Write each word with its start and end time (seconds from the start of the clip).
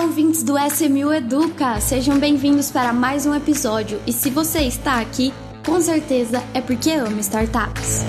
Olá, 0.00 0.08
ouvintes 0.08 0.42
do 0.42 0.54
SMU 0.56 1.12
Educa! 1.12 1.78
Sejam 1.78 2.18
bem-vindos 2.18 2.70
para 2.70 2.90
mais 2.90 3.26
um 3.26 3.34
episódio. 3.34 4.00
E 4.06 4.14
se 4.14 4.30
você 4.30 4.60
está 4.60 4.98
aqui, 4.98 5.30
com 5.62 5.78
certeza 5.78 6.42
é 6.54 6.60
porque 6.62 6.90
ama 6.92 7.20
startups. 7.20 8.02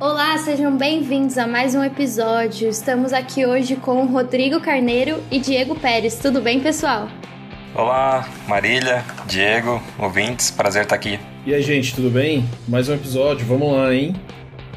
Olá, 0.00 0.36
sejam 0.38 0.76
bem-vindos 0.76 1.38
a 1.38 1.46
mais 1.46 1.76
um 1.76 1.84
episódio. 1.84 2.68
Estamos 2.68 3.12
aqui 3.12 3.46
hoje 3.46 3.76
com 3.76 4.04
Rodrigo 4.04 4.58
Carneiro 4.58 5.22
e 5.30 5.38
Diego 5.38 5.76
Pérez. 5.76 6.18
Tudo 6.18 6.40
bem, 6.40 6.58
pessoal? 6.58 7.08
Olá, 7.76 8.28
Marília, 8.46 9.04
Diego, 9.26 9.82
ouvintes, 9.98 10.48
prazer 10.48 10.84
estar 10.84 10.94
aqui. 10.94 11.18
E 11.44 11.52
aí, 11.52 11.60
gente, 11.60 11.92
tudo 11.92 12.08
bem? 12.08 12.48
Mais 12.68 12.88
um 12.88 12.94
episódio, 12.94 13.44
vamos 13.44 13.72
lá, 13.72 13.92
hein? 13.92 14.14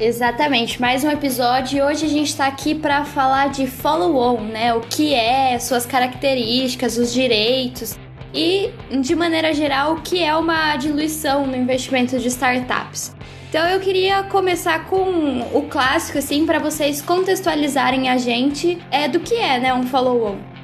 Exatamente, 0.00 0.80
mais 0.80 1.04
um 1.04 1.10
episódio 1.10 1.78
e 1.78 1.82
hoje 1.82 2.06
a 2.06 2.08
gente 2.08 2.26
está 2.26 2.48
aqui 2.48 2.74
para 2.74 3.04
falar 3.04 3.50
de 3.50 3.68
follow-on, 3.68 4.40
né? 4.40 4.74
O 4.74 4.80
que 4.80 5.14
é, 5.14 5.56
suas 5.60 5.86
características, 5.86 6.98
os 6.98 7.12
direitos 7.12 7.96
e, 8.34 8.70
de 9.00 9.14
maneira 9.14 9.54
geral, 9.54 9.92
o 9.92 10.00
que 10.00 10.20
é 10.20 10.34
uma 10.34 10.74
diluição 10.74 11.46
no 11.46 11.54
investimento 11.56 12.18
de 12.18 12.26
startups. 12.26 13.14
Então 13.48 13.64
eu 13.68 13.78
queria 13.78 14.24
começar 14.24 14.86
com 14.86 15.46
o 15.54 15.62
clássico, 15.70 16.18
assim, 16.18 16.44
para 16.44 16.58
vocês 16.58 17.00
contextualizarem 17.00 18.08
a 18.08 18.18
gente 18.18 18.76
é, 18.90 19.06
do 19.06 19.20
que 19.20 19.36
é, 19.36 19.60
né, 19.60 19.72
um 19.72 19.84
follow-on. 19.84 20.57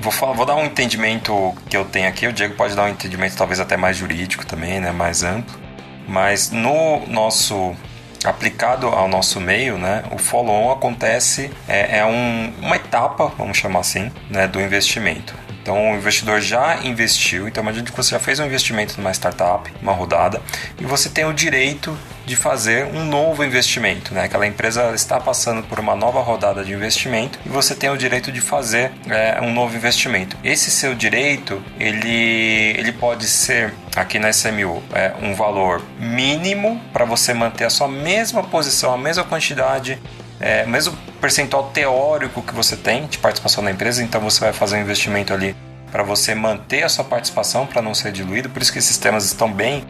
Vou, 0.00 0.12
falar, 0.12 0.32
vou 0.32 0.46
dar 0.46 0.54
um 0.54 0.64
entendimento 0.64 1.54
que 1.68 1.76
eu 1.76 1.84
tenho 1.84 2.08
aqui. 2.08 2.26
O 2.26 2.32
Diego 2.32 2.54
pode 2.54 2.74
dar 2.74 2.84
um 2.84 2.88
entendimento 2.88 3.36
talvez 3.36 3.58
até 3.58 3.76
mais 3.76 3.96
jurídico 3.96 4.46
também, 4.46 4.80
né? 4.80 4.92
Mais 4.92 5.22
amplo. 5.22 5.58
Mas 6.06 6.50
no 6.50 7.06
nosso 7.06 7.76
aplicado 8.24 8.88
ao 8.88 9.08
nosso 9.08 9.40
meio, 9.40 9.78
né, 9.78 10.02
o 10.10 10.18
follow-on 10.18 10.72
acontece 10.72 11.50
é, 11.68 11.98
é 11.98 12.06
um, 12.06 12.52
uma 12.60 12.76
etapa, 12.76 13.32
vamos 13.38 13.56
chamar 13.56 13.80
assim, 13.80 14.10
né, 14.28 14.48
do 14.48 14.60
investimento. 14.60 15.34
Então 15.68 15.92
o 15.92 15.96
investidor 15.96 16.40
já 16.40 16.76
investiu, 16.82 17.46
então 17.46 17.62
imagine 17.62 17.84
que 17.84 17.94
você 17.94 18.12
já 18.12 18.18
fez 18.18 18.40
um 18.40 18.46
investimento 18.46 18.94
numa 18.96 19.10
startup, 19.12 19.70
uma 19.82 19.92
rodada, 19.92 20.40
e 20.80 20.84
você 20.86 21.10
tem 21.10 21.26
o 21.26 21.32
direito 21.34 21.94
de 22.24 22.36
fazer 22.36 22.86
um 22.86 23.04
novo 23.04 23.44
investimento, 23.44 24.14
né? 24.14 24.24
Aquela 24.24 24.46
empresa 24.46 24.94
está 24.94 25.20
passando 25.20 25.62
por 25.62 25.78
uma 25.78 25.94
nova 25.94 26.22
rodada 26.22 26.64
de 26.64 26.72
investimento 26.72 27.38
e 27.44 27.50
você 27.50 27.74
tem 27.74 27.90
o 27.90 27.98
direito 27.98 28.32
de 28.32 28.40
fazer 28.40 28.92
é, 29.10 29.42
um 29.42 29.52
novo 29.52 29.76
investimento. 29.76 30.38
Esse 30.42 30.70
seu 30.70 30.94
direito, 30.94 31.62
ele, 31.78 32.74
ele 32.78 32.92
pode 32.92 33.26
ser 33.26 33.74
aqui 33.94 34.18
na 34.18 34.30
SMU 34.30 34.82
é, 34.94 35.12
um 35.20 35.34
valor 35.34 35.82
mínimo 36.00 36.80
para 36.94 37.04
você 37.04 37.34
manter 37.34 37.64
a 37.64 37.70
sua 37.70 37.88
mesma 37.88 38.42
posição, 38.42 38.94
a 38.94 38.98
mesma 38.98 39.22
quantidade 39.22 39.98
é, 40.40 40.64
mesmo 40.66 40.96
percentual 41.20 41.70
teórico 41.70 42.42
que 42.42 42.54
você 42.54 42.76
tem 42.76 43.06
de 43.06 43.18
participação 43.18 43.62
na 43.62 43.70
empresa, 43.70 44.02
então 44.02 44.20
você 44.20 44.40
vai 44.40 44.52
fazer 44.52 44.76
um 44.76 44.80
investimento 44.80 45.32
ali 45.32 45.54
para 45.90 46.02
você 46.02 46.34
manter 46.34 46.82
a 46.82 46.88
sua 46.88 47.04
participação, 47.04 47.66
para 47.66 47.80
não 47.80 47.94
ser 47.94 48.12
diluído. 48.12 48.48
Por 48.50 48.60
isso 48.62 48.72
que 48.72 48.78
esses 48.78 48.98
temas 48.98 49.24
estão 49.24 49.50
bem 49.52 49.84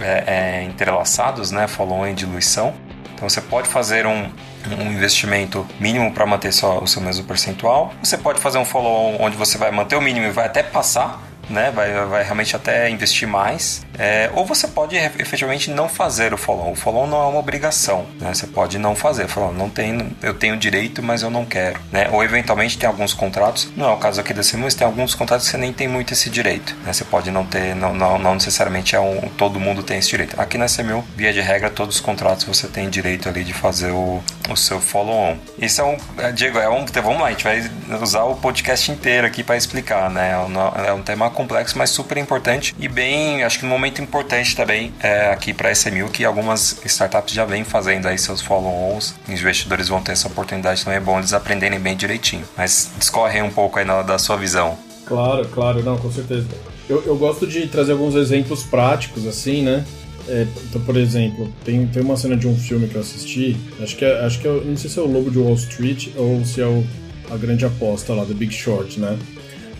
é, 0.00 0.24
é, 0.26 0.62
entrelaçados, 0.64 1.50
né? 1.50 1.66
Follow-on 1.66 2.08
e 2.08 2.14
diluição. 2.14 2.74
Então 3.14 3.28
você 3.28 3.40
pode 3.40 3.68
fazer 3.68 4.06
um, 4.06 4.30
um 4.78 4.92
investimento 4.92 5.66
mínimo 5.78 6.12
para 6.12 6.24
manter 6.24 6.52
só 6.52 6.78
o 6.78 6.86
seu 6.86 7.02
mesmo 7.02 7.24
percentual. 7.24 7.92
Você 8.02 8.16
pode 8.16 8.40
fazer 8.40 8.58
um 8.58 8.64
follow-on 8.64 9.16
onde 9.20 9.36
você 9.36 9.58
vai 9.58 9.70
manter 9.70 9.96
o 9.96 10.00
mínimo 10.00 10.26
e 10.26 10.30
vai 10.30 10.46
até 10.46 10.62
passar 10.62 11.20
né? 11.50 11.70
Vai, 11.70 11.92
vai 12.06 12.22
realmente 12.22 12.54
até 12.56 12.88
investir 12.88 13.28
mais. 13.28 13.84
É, 13.98 14.30
ou 14.34 14.46
você 14.46 14.68
pode 14.68 14.96
efetivamente 14.96 15.70
não 15.70 15.88
fazer 15.88 16.32
o 16.32 16.38
follow. 16.38 16.72
O 16.72 16.74
follow 16.74 17.06
não 17.06 17.22
é 17.22 17.26
uma 17.26 17.38
obrigação, 17.38 18.06
né? 18.20 18.32
Você 18.32 18.46
pode 18.46 18.78
não 18.78 18.94
fazer. 18.94 19.28
Falar, 19.28 19.52
não 19.52 19.68
tenho, 19.68 20.10
eu 20.22 20.34
tenho 20.34 20.56
direito, 20.56 21.02
mas 21.02 21.22
eu 21.22 21.30
não 21.30 21.44
quero, 21.44 21.78
né? 21.92 22.08
Ou 22.10 22.24
eventualmente 22.24 22.78
tem 22.78 22.88
alguns 22.88 23.12
contratos, 23.12 23.70
não 23.76 23.90
é 23.90 23.92
o 23.92 23.96
caso 23.96 24.20
aqui 24.20 24.32
da 24.32 24.40
mas 24.58 24.74
tem 24.74 24.86
alguns 24.86 25.14
contratos 25.14 25.46
que 25.46 25.52
você 25.52 25.58
nem 25.58 25.72
tem 25.72 25.86
muito 25.86 26.12
esse 26.12 26.30
direito, 26.30 26.74
né? 26.84 26.92
Você 26.92 27.04
pode 27.04 27.30
não 27.30 27.44
ter, 27.44 27.74
não, 27.74 27.94
não, 27.94 28.18
não 28.18 28.34
necessariamente 28.34 28.96
é 28.96 29.00
um, 29.00 29.20
todo 29.36 29.60
mundo 29.60 29.82
tem 29.82 29.98
esse 29.98 30.08
direito. 30.08 30.40
Aqui 30.40 30.56
na 30.56 30.66
CMU, 30.66 31.04
via 31.16 31.32
de 31.32 31.40
regra, 31.40 31.70
todos 31.70 31.96
os 31.96 32.00
contratos 32.00 32.44
você 32.44 32.66
tem 32.66 32.88
direito 32.88 33.28
ali 33.28 33.44
de 33.44 33.52
fazer 33.52 33.90
o, 33.90 34.22
o 34.48 34.56
seu 34.56 34.80
follow-on. 34.80 35.36
Isso 35.58 35.80
é 35.80 35.84
um, 35.84 35.96
é, 36.18 36.32
Diego, 36.32 36.58
é 36.58 36.68
um, 36.68 36.84
vamos 36.86 37.20
lá, 37.20 37.28
a 37.28 37.30
gente 37.30 37.44
vai 37.44 37.70
usar 38.00 38.24
o 38.24 38.34
podcast 38.36 38.90
inteiro 38.90 39.26
aqui 39.26 39.42
para 39.44 39.56
explicar, 39.56 40.10
né? 40.10 40.32
É 40.32 40.92
um 40.92 41.00
é 41.00 41.02
tema 41.02 41.30
complexo, 41.40 41.78
mas 41.78 41.90
super 41.90 42.18
importante 42.18 42.74
e 42.78 42.86
bem, 42.86 43.42
acho 43.42 43.58
que 43.58 43.64
um 43.64 43.68
momento 43.68 44.02
importante 44.02 44.54
também 44.54 44.92
é, 45.02 45.32
aqui 45.32 45.54
para 45.54 45.70
a 45.70 45.72
SMU, 45.72 46.10
que 46.10 46.24
algumas 46.24 46.78
startups 46.84 47.32
já 47.32 47.46
vêm 47.46 47.64
fazendo 47.64 48.06
aí 48.06 48.18
seus 48.18 48.42
follow-ons, 48.42 49.14
investidores 49.26 49.88
vão 49.88 50.02
ter 50.02 50.12
essa 50.12 50.28
oportunidade 50.28 50.84
também, 50.84 50.98
é 50.98 51.00
bom 51.00 51.18
eles 51.18 51.32
aprenderem 51.32 51.80
bem 51.80 51.96
direitinho. 51.96 52.44
Mas 52.56 52.90
discorre 52.98 53.40
um 53.40 53.50
pouco 53.50 53.78
aí 53.78 53.84
na, 53.84 54.02
da 54.02 54.18
sua 54.18 54.36
visão. 54.36 54.76
Claro, 55.06 55.48
claro, 55.48 55.82
não, 55.82 55.96
com 55.96 56.12
certeza. 56.12 56.46
Eu, 56.88 57.02
eu 57.06 57.16
gosto 57.16 57.46
de 57.46 57.66
trazer 57.68 57.92
alguns 57.92 58.14
exemplos 58.14 58.62
práticos, 58.62 59.26
assim, 59.26 59.62
né? 59.62 59.84
É, 60.28 60.46
então, 60.68 60.80
por 60.82 60.96
exemplo, 60.96 61.50
tem, 61.64 61.86
tem 61.86 62.02
uma 62.02 62.16
cena 62.16 62.36
de 62.36 62.46
um 62.46 62.56
filme 62.56 62.86
que 62.86 62.94
eu 62.94 63.00
assisti, 63.00 63.56
acho 63.80 63.96
que 63.96 64.04
é, 64.04 64.20
acho 64.24 64.38
que 64.38 64.46
é, 64.46 64.52
não 64.52 64.76
sei 64.76 64.90
se 64.90 64.98
é 64.98 65.02
o 65.02 65.06
Lobo 65.06 65.30
de 65.30 65.38
Wall 65.38 65.54
Street 65.54 66.08
ou 66.16 66.44
se 66.44 66.60
é 66.60 66.66
o, 66.66 66.84
a 67.30 67.36
grande 67.36 67.64
aposta 67.64 68.12
lá, 68.12 68.26
The 68.26 68.34
Big 68.34 68.52
Short, 68.52 69.00
né? 69.00 69.18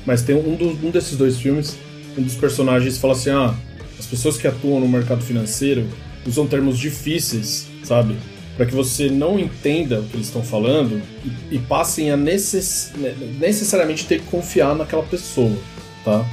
Mas 0.07 0.23
tem 0.23 0.35
um, 0.35 0.55
do, 0.55 0.87
um 0.87 0.91
desses 0.91 1.17
dois 1.17 1.39
filmes, 1.39 1.77
um 2.17 2.23
dos 2.23 2.35
personagens 2.35 2.99
fala 2.99 3.13
assim: 3.13 3.31
ah, 3.31 3.55
as 3.99 4.07
pessoas 4.07 4.37
que 4.37 4.47
atuam 4.47 4.81
no 4.81 4.89
mercado 4.89 5.23
financeiro 5.23 5.87
usam 6.27 6.47
termos 6.47 6.79
difíceis, 6.79 7.67
sabe? 7.83 8.17
Para 8.57 8.67
que 8.67 8.75
você 8.75 9.09
não 9.09 9.39
entenda 9.39 10.01
o 10.01 10.05
que 10.05 10.17
eles 10.17 10.27
estão 10.27 10.43
falando 10.43 11.01
e, 11.25 11.57
e 11.57 11.59
passem 11.59 12.11
a 12.11 12.17
necess, 12.17 12.93
necessariamente 13.39 14.05
ter 14.07 14.21
que 14.21 14.27
confiar 14.27 14.75
naquela 14.75 15.03
pessoa, 15.03 15.57
tá? 16.05 16.25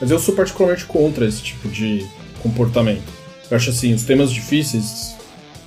Mas 0.00 0.10
eu 0.10 0.18
sou 0.18 0.34
particularmente 0.34 0.84
contra 0.84 1.26
esse 1.26 1.42
tipo 1.42 1.68
de 1.68 2.06
comportamento. 2.42 3.02
Eu 3.50 3.56
acho 3.56 3.70
assim, 3.70 3.94
os 3.94 4.02
temas 4.02 4.32
difíceis 4.32 5.14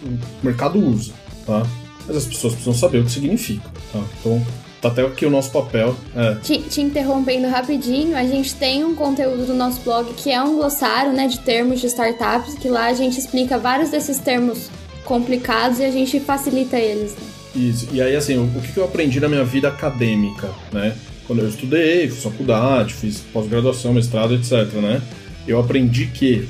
o 0.04 0.46
mercado 0.46 0.80
usa, 0.80 1.14
tá? 1.46 1.66
Mas 2.06 2.18
as 2.18 2.26
pessoas 2.26 2.54
precisam 2.54 2.74
saber 2.74 3.00
o 3.00 3.06
que 3.06 3.12
significa, 3.12 3.70
tá? 3.92 4.04
Então, 4.20 4.46
Tá 4.82 4.90
até 4.90 5.02
aqui 5.02 5.26
o 5.26 5.30
nosso 5.30 5.52
papel. 5.52 5.96
É. 6.16 6.36
Te, 6.36 6.60
te, 6.60 6.82
interrompendo 6.82 7.48
rapidinho, 7.48 8.16
a 8.16 8.24
gente 8.24 8.54
tem 8.54 8.84
um 8.84 8.94
conteúdo 8.94 9.46
do 9.46 9.54
nosso 9.54 9.82
blog 9.82 10.14
que 10.14 10.32
é 10.32 10.42
um 10.42 10.56
glossário 10.56 11.14
né, 11.14 11.28
de 11.28 11.40
termos 11.40 11.82
de 11.82 11.88
startups, 11.88 12.54
que 12.56 12.70
lá 12.70 12.86
a 12.86 12.94
gente 12.94 13.18
explica 13.18 13.58
vários 13.58 13.90
desses 13.90 14.20
termos 14.20 14.70
complicados 15.04 15.80
e 15.80 15.86
a 15.86 15.92
gente 15.92 16.20
facilita 16.20 16.78
eles. 16.78 17.16
Né? 17.16 17.22
Isso. 17.56 17.88
E 17.92 18.02
aí, 18.02 18.16
assim, 18.16 18.38
o, 18.38 18.62
que 18.62 18.78
eu 18.78 18.86
aprendi 18.86 19.20
na 19.20 19.28
minha 19.28 19.44
vida 19.44 19.68
acadêmica, 19.68 20.52
né? 20.72 20.96
Quando 21.26 21.40
eu 21.40 21.50
estudei, 21.50 22.08
fiz 22.08 22.24
faculdade, 22.24 22.94
fiz 22.94 23.20
pós-graduação, 23.34 23.94
mestrado, 23.94 24.36
etc, 24.36 24.74
né? 24.76 25.02
Eu 25.48 25.60
aprendi 25.60 26.08
que 26.08 26.48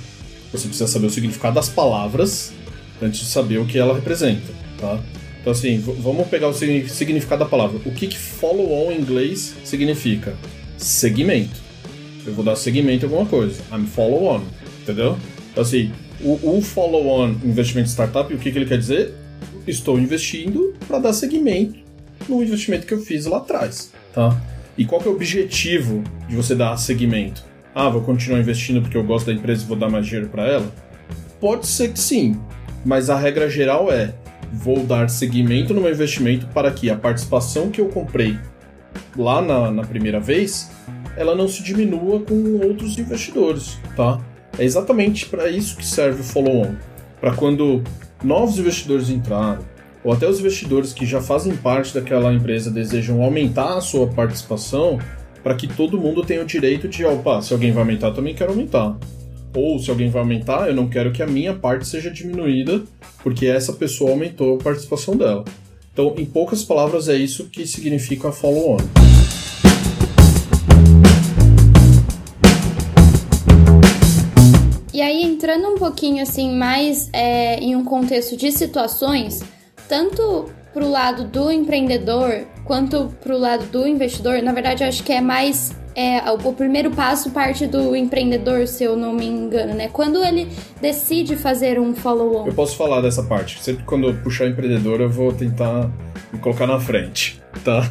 você 0.51 0.67
precisa 0.67 0.87
saber 0.87 1.07
o 1.07 1.09
significado 1.09 1.55
das 1.55 1.69
palavras 1.69 2.51
antes 3.01 3.21
de 3.21 3.25
saber 3.27 3.57
o 3.57 3.65
que 3.65 3.77
ela 3.77 3.93
representa, 3.93 4.51
tá? 4.79 4.99
Então, 5.47 5.55
assim, 5.55 5.79
vamos 5.79 6.27
pegar 6.27 6.49
o 6.49 6.53
significado 6.53 7.41
da 7.41 7.49
palavra. 7.49 7.79
O 7.85 7.91
que, 7.93 8.07
que 8.07 8.17
follow-on 8.17 8.91
em 8.91 8.99
inglês 8.99 9.55
significa? 9.63 10.35
Segmento. 10.77 11.55
Eu 12.25 12.33
vou 12.33 12.43
dar 12.43 12.57
seguimento 12.57 13.05
a 13.05 13.07
alguma 13.07 13.25
coisa. 13.25 13.61
I'm 13.71 13.85
follow-on. 13.85 14.41
Entendeu? 14.81 15.17
Então, 15.49 15.63
assim, 15.63 15.93
o, 16.19 16.57
o 16.57 16.61
follow-on 16.61 17.29
investimento 17.45 17.87
startup, 17.87 18.33
o 18.33 18.37
que, 18.37 18.51
que 18.51 18.57
ele 18.57 18.65
quer 18.65 18.77
dizer? 18.77 19.13
Estou 19.65 19.97
investindo 19.97 20.75
para 20.85 20.99
dar 20.99 21.13
seguimento 21.13 21.79
no 22.27 22.43
investimento 22.43 22.85
que 22.85 22.93
eu 22.93 22.99
fiz 22.99 23.25
lá 23.25 23.37
atrás. 23.37 23.93
Tá? 24.13 24.37
E 24.77 24.83
qual 24.83 24.99
que 24.99 25.07
é 25.07 25.11
o 25.11 25.15
objetivo 25.15 26.03
de 26.27 26.35
você 26.35 26.55
dar 26.55 26.75
seguimento? 26.75 27.45
Ah, 27.73 27.87
vou 27.87 28.01
continuar 28.01 28.41
investindo 28.41 28.81
porque 28.81 28.97
eu 28.97 29.03
gosto 29.05 29.27
da 29.27 29.33
empresa 29.33 29.63
e 29.63 29.65
vou 29.65 29.77
dar 29.77 29.89
mais 29.89 30.05
dinheiro 30.05 30.27
para 30.27 30.45
ela? 30.45 30.69
Pode 31.39 31.67
ser 31.67 31.93
que 31.93 31.99
sim, 31.99 32.37
mas 32.83 33.09
a 33.09 33.17
regra 33.17 33.49
geral 33.49 33.89
é 33.89 34.13
vou 34.51 34.83
dar 34.83 35.09
seguimento 35.09 35.73
no 35.73 35.81
meu 35.81 35.91
investimento 35.91 36.47
para 36.47 36.71
que 36.71 36.89
a 36.89 36.95
participação 36.95 37.69
que 37.69 37.81
eu 37.81 37.89
comprei 37.89 38.37
lá 39.15 39.41
na, 39.41 39.71
na 39.71 39.83
primeira 39.83 40.19
vez 40.19 40.71
ela 41.15 41.35
não 41.35 41.47
se 41.47 41.63
diminua 41.63 42.19
com 42.19 42.59
outros 42.65 42.97
investidores, 42.97 43.77
tá? 43.95 44.21
É 44.57 44.63
exatamente 44.63 45.25
para 45.25 45.49
isso 45.49 45.75
que 45.75 45.85
serve 45.85 46.21
o 46.21 46.23
follow-on. 46.23 46.75
Para 47.19 47.33
quando 47.33 47.83
novos 48.23 48.59
investidores 48.59 49.09
entrarem, 49.09 49.65
ou 50.03 50.13
até 50.13 50.27
os 50.27 50.39
investidores 50.39 50.93
que 50.93 51.05
já 51.05 51.19
fazem 51.19 51.55
parte 51.55 51.93
daquela 51.93 52.31
empresa 52.31 52.69
desejam 52.69 53.23
aumentar 53.23 53.77
a 53.77 53.81
sua 53.81 54.07
participação, 54.07 54.99
para 55.43 55.55
que 55.55 55.67
todo 55.67 55.97
mundo 55.97 56.23
tenha 56.23 56.43
o 56.43 56.45
direito 56.45 56.87
de, 56.87 57.03
opa, 57.03 57.41
se 57.41 57.51
alguém 57.51 57.71
vai 57.71 57.81
aumentar, 57.81 58.11
também 58.11 58.35
quero 58.35 58.51
aumentar 58.51 58.95
ou 59.55 59.79
se 59.79 59.89
alguém 59.89 60.09
vai 60.09 60.21
aumentar, 60.21 60.67
eu 60.67 60.75
não 60.75 60.87
quero 60.87 61.11
que 61.11 61.23
a 61.23 61.27
minha 61.27 61.53
parte 61.53 61.87
seja 61.87 62.11
diminuída, 62.11 62.83
porque 63.23 63.45
essa 63.47 63.73
pessoa 63.73 64.11
aumentou 64.11 64.55
a 64.55 64.63
participação 64.63 65.15
dela. 65.15 65.43
Então, 65.91 66.13
em 66.17 66.25
poucas 66.25 66.63
palavras, 66.63 67.09
é 67.09 67.15
isso 67.15 67.45
que 67.45 67.65
significa 67.65 68.31
follow-on. 68.31 68.77
E 74.93 75.01
aí, 75.01 75.23
entrando 75.23 75.67
um 75.69 75.75
pouquinho 75.75 76.21
assim, 76.21 76.55
mais 76.55 77.09
é, 77.13 77.59
em 77.59 77.75
um 77.75 77.83
contexto 77.83 78.37
de 78.37 78.51
situações, 78.51 79.43
tanto 79.87 80.45
pro 80.73 80.89
lado 80.89 81.23
do 81.25 81.51
empreendedor 81.51 82.45
quanto 82.63 83.07
pro 83.21 83.37
lado 83.37 83.65
do 83.67 83.87
investidor, 83.87 84.41
na 84.43 84.51
verdade, 84.51 84.83
eu 84.83 84.89
acho 84.89 85.03
que 85.03 85.13
é 85.13 85.21
mais 85.21 85.71
é, 85.97 86.21
o 86.31 86.53
primeiro 86.53 86.91
passo 86.91 87.31
parte 87.31 87.65
do 87.65 87.95
empreendedor, 87.95 88.67
se 88.67 88.83
eu 88.83 88.95
não 88.95 89.13
me 89.13 89.25
engano, 89.25 89.73
né? 89.73 89.89
Quando 89.91 90.23
ele 90.23 90.47
decide 90.79 91.35
fazer 91.35 91.79
um 91.79 91.95
follow-on. 91.95 92.45
Eu 92.45 92.53
posso 92.53 92.77
falar 92.77 93.01
dessa 93.01 93.23
parte. 93.23 93.59
Sempre 93.63 93.83
quando 93.83 94.07
eu 94.07 94.13
puxar 94.17 94.47
empreendedor, 94.47 95.01
eu 95.01 95.09
vou 95.09 95.33
tentar 95.33 95.89
me 96.31 96.37
colocar 96.37 96.67
na 96.67 96.79
frente, 96.79 97.41
tá? 97.63 97.81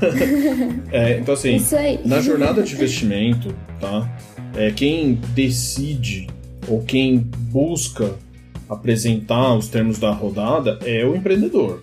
é, 0.92 1.18
então, 1.18 1.34
assim, 1.34 1.60
na 2.04 2.20
jornada 2.20 2.62
de 2.62 2.74
investimento, 2.74 3.52
tá? 3.80 4.08
É, 4.54 4.70
quem 4.70 5.14
decide 5.34 6.28
ou 6.68 6.84
quem 6.84 7.18
busca 7.18 8.14
apresentar 8.68 9.52
os 9.54 9.66
termos 9.66 9.98
da 9.98 10.12
rodada 10.12 10.78
é 10.84 11.04
o 11.04 11.16
empreendedor. 11.16 11.82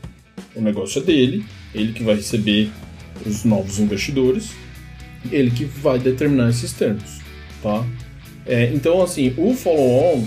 O 0.55 0.61
negócio 0.61 1.01
é 1.01 1.05
dele, 1.05 1.45
ele 1.75 1.91
que 1.91 2.01
vai 2.01 2.15
receber 2.15 2.71
os 3.25 3.43
novos 3.43 3.77
investidores 3.77 4.62
ele 5.31 5.51
que 5.51 5.65
vai 5.65 5.99
determinar 5.99 6.49
esses 6.49 6.73
termos, 6.73 7.19
tá? 7.61 7.85
É, 8.45 8.65
então, 8.73 9.01
assim, 9.01 9.33
o 9.37 9.53
follow-on, 9.53 10.25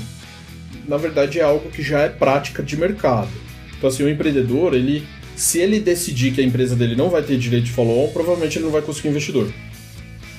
na 0.89 0.97
verdade, 0.97 1.39
é 1.39 1.43
algo 1.43 1.71
que 1.71 1.83
já 1.83 2.01
é 2.01 2.09
prática 2.09 2.63
de 2.63 2.77
mercado. 2.77 3.29
Então, 3.77 3.89
assim, 3.89 4.03
o 4.03 4.09
empreendedor, 4.09 4.75
ele, 4.75 5.07
se 5.35 5.59
ele 5.59 5.79
decidir 5.81 6.33
que 6.33 6.41
a 6.41 6.45
empresa 6.45 6.75
dele 6.75 6.97
não 6.97 7.11
vai 7.11 7.23
ter 7.23 7.37
direito 7.39 7.65
de 7.65 7.73
follow-on, 7.73 8.09
provavelmente 8.13 8.59
ele 8.59 8.65
não 8.65 8.73
vai 8.73 8.83
conseguir 8.83 9.09
investidor, 9.09 9.53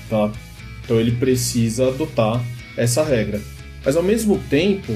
tá? 0.09 0.31
Então, 0.83 0.99
ele 0.99 1.11
precisa 1.11 1.89
adotar 1.89 2.43
essa 2.75 3.03
regra. 3.03 3.39
Mas, 3.85 3.95
ao 3.95 4.03
mesmo 4.03 4.39
tempo, 4.49 4.93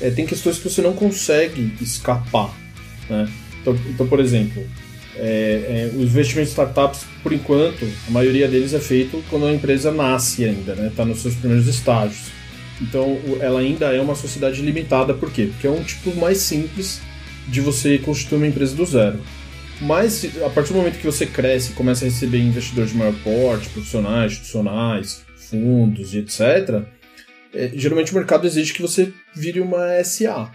é, 0.00 0.10
tem 0.10 0.26
questões 0.26 0.58
que 0.58 0.68
você 0.68 0.82
não 0.82 0.92
consegue 0.92 1.74
escapar, 1.80 2.54
né? 3.08 3.28
Então, 3.60 3.78
então 3.88 4.06
por 4.06 4.20
exemplo, 4.20 4.66
é, 5.22 5.90
é, 5.92 5.96
os 5.96 6.04
investimentos 6.04 6.48
em 6.48 6.52
startups, 6.52 7.04
por 7.22 7.30
enquanto, 7.30 7.86
a 8.08 8.10
maioria 8.10 8.48
deles 8.48 8.72
é 8.72 8.80
feito 8.80 9.22
quando 9.28 9.44
a 9.44 9.52
empresa 9.52 9.92
nasce 9.92 10.46
ainda, 10.46 10.72
está 10.72 10.82
né? 10.82 10.92
Tá 10.96 11.04
nos 11.04 11.20
seus 11.20 11.34
primeiros 11.34 11.66
estágios. 11.66 12.30
Então, 12.80 13.18
ela 13.40 13.60
ainda 13.60 13.94
é 13.94 14.00
uma 14.00 14.14
sociedade 14.14 14.62
limitada, 14.62 15.12
por 15.12 15.30
quê? 15.30 15.50
Porque 15.52 15.66
é 15.66 15.70
um 15.70 15.82
tipo 15.84 16.16
mais 16.16 16.38
simples 16.38 17.02
de 17.46 17.60
você 17.60 17.98
constituir 17.98 18.38
uma 18.38 18.46
empresa 18.46 18.74
do 18.74 18.86
zero. 18.86 19.20
Mas, 19.82 20.24
a 20.42 20.48
partir 20.48 20.72
do 20.72 20.78
momento 20.78 20.98
que 20.98 21.06
você 21.06 21.26
cresce 21.26 21.72
e 21.72 21.74
começa 21.74 22.04
a 22.04 22.08
receber 22.08 22.38
investidores 22.38 22.90
de 22.90 22.96
maior 22.96 23.14
porte, 23.22 23.68
profissionais, 23.68 24.32
institucionais, 24.32 25.22
fundos 25.36 26.14
e 26.14 26.18
etc., 26.18 26.82
é, 27.52 27.72
geralmente 27.74 28.12
o 28.12 28.14
mercado 28.14 28.46
exige 28.46 28.72
que 28.72 28.80
você 28.80 29.12
vire 29.34 29.60
uma 29.60 30.02
SA. 30.02 30.50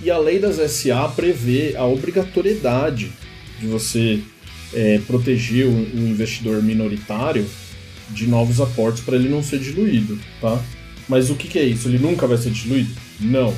E 0.00 0.10
a 0.10 0.18
lei 0.18 0.38
das 0.38 0.56
SA 0.70 1.08
prevê 1.08 1.74
a 1.76 1.84
obrigatoriedade 1.84 3.12
de 3.60 3.66
você 3.66 4.20
é, 4.72 5.00
proteger 5.06 5.66
o, 5.66 5.70
o, 5.70 6.08
investidor 6.08 6.62
minoritário 6.62 7.46
de 8.10 8.26
novos 8.26 8.60
aportes 8.60 9.02
para 9.02 9.16
ele 9.16 9.28
não 9.28 9.42
ser 9.42 9.58
diluído, 9.58 10.18
tá? 10.40 10.60
Mas 11.08 11.30
o 11.30 11.34
que, 11.34 11.48
que 11.48 11.58
é 11.58 11.64
isso? 11.64 11.88
Ele 11.88 11.98
nunca 11.98 12.26
vai 12.26 12.38
ser 12.38 12.50
diluído? 12.50 12.90
Não. 13.20 13.54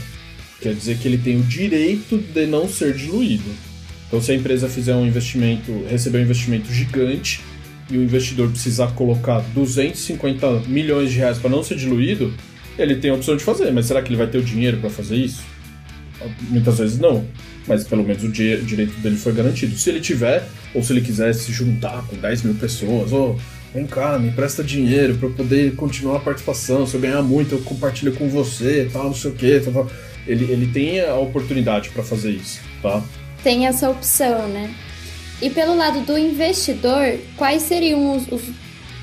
Quer 0.60 0.74
dizer 0.74 0.98
que 0.98 1.08
ele 1.08 1.18
tem 1.18 1.38
o 1.38 1.42
direito 1.42 2.18
de 2.18 2.46
não 2.46 2.68
ser 2.68 2.94
diluído. 2.94 3.50
Então, 4.06 4.20
se 4.20 4.32
a 4.32 4.34
empresa 4.34 4.68
fizer 4.68 4.94
um 4.94 5.06
investimento, 5.06 5.72
receber 5.88 6.18
um 6.18 6.22
investimento 6.22 6.72
gigante 6.72 7.40
e 7.90 7.96
o 7.96 8.02
investidor 8.02 8.50
precisar 8.50 8.88
colocar 8.88 9.40
250 9.54 10.60
milhões 10.68 11.10
de 11.10 11.18
reais 11.18 11.38
para 11.38 11.50
não 11.50 11.62
ser 11.62 11.76
diluído, 11.76 12.32
ele 12.78 12.96
tem 12.96 13.10
a 13.10 13.14
opção 13.14 13.36
de 13.36 13.42
fazer. 13.42 13.70
Mas 13.70 13.86
será 13.86 14.02
que 14.02 14.08
ele 14.08 14.16
vai 14.16 14.26
ter 14.26 14.38
o 14.38 14.42
dinheiro 14.42 14.78
para 14.78 14.90
fazer 14.90 15.16
isso? 15.16 15.42
Muitas 16.50 16.78
vezes 16.78 16.98
não 16.98 17.26
mas 17.66 17.84
pelo 17.84 18.02
menos 18.02 18.22
o 18.22 18.28
direito 18.28 18.94
dele 19.00 19.16
foi 19.16 19.32
garantido. 19.32 19.76
Se 19.76 19.90
ele 19.90 20.00
tiver, 20.00 20.44
ou 20.74 20.82
se 20.82 20.92
ele 20.92 21.00
quiser 21.00 21.32
se 21.34 21.52
juntar 21.52 22.04
com 22.06 22.16
10 22.16 22.42
mil 22.42 22.54
pessoas, 22.54 23.12
ou 23.12 23.36
oh, 23.36 23.74
vem 23.74 23.86
cá, 23.86 24.18
me 24.18 24.28
empresta 24.28 24.62
dinheiro 24.62 25.14
para 25.16 25.28
eu 25.28 25.32
poder 25.32 25.74
continuar 25.76 26.16
a 26.16 26.20
participação, 26.20 26.86
se 26.86 26.94
eu 26.94 27.00
ganhar 27.00 27.22
muito 27.22 27.54
eu 27.54 27.62
compartilho 27.62 28.12
com 28.14 28.28
você, 28.28 28.88
tal, 28.92 29.04
não 29.04 29.14
sei 29.14 29.30
o 29.30 29.34
que, 29.34 29.60
tal, 29.60 29.72
tal. 29.72 29.90
Ele, 30.26 30.50
ele 30.50 30.66
tem 30.68 31.00
a 31.00 31.16
oportunidade 31.16 31.90
para 31.90 32.02
fazer 32.02 32.30
isso, 32.30 32.60
tá? 32.80 33.02
Tem 33.42 33.66
essa 33.66 33.90
opção, 33.90 34.48
né? 34.48 34.72
E 35.40 35.50
pelo 35.50 35.76
lado 35.76 36.00
do 36.02 36.16
investidor, 36.16 37.18
quais 37.36 37.62
seriam 37.62 38.16
os, 38.16 38.30
os 38.30 38.42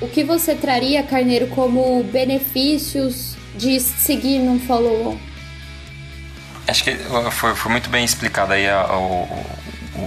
o 0.00 0.08
que 0.08 0.24
você 0.24 0.54
traria, 0.54 1.02
Carneiro, 1.02 1.46
como 1.48 2.02
benefícios 2.04 3.36
de 3.58 3.78
seguir 3.78 4.38
num 4.38 4.58
follow-on? 4.58 5.29
Acho 6.70 6.84
que 6.84 6.96
foi, 7.32 7.56
foi 7.56 7.72
muito 7.72 7.90
bem 7.90 8.04
explicado 8.04 8.52
aí 8.52 8.70
o, 8.70 9.26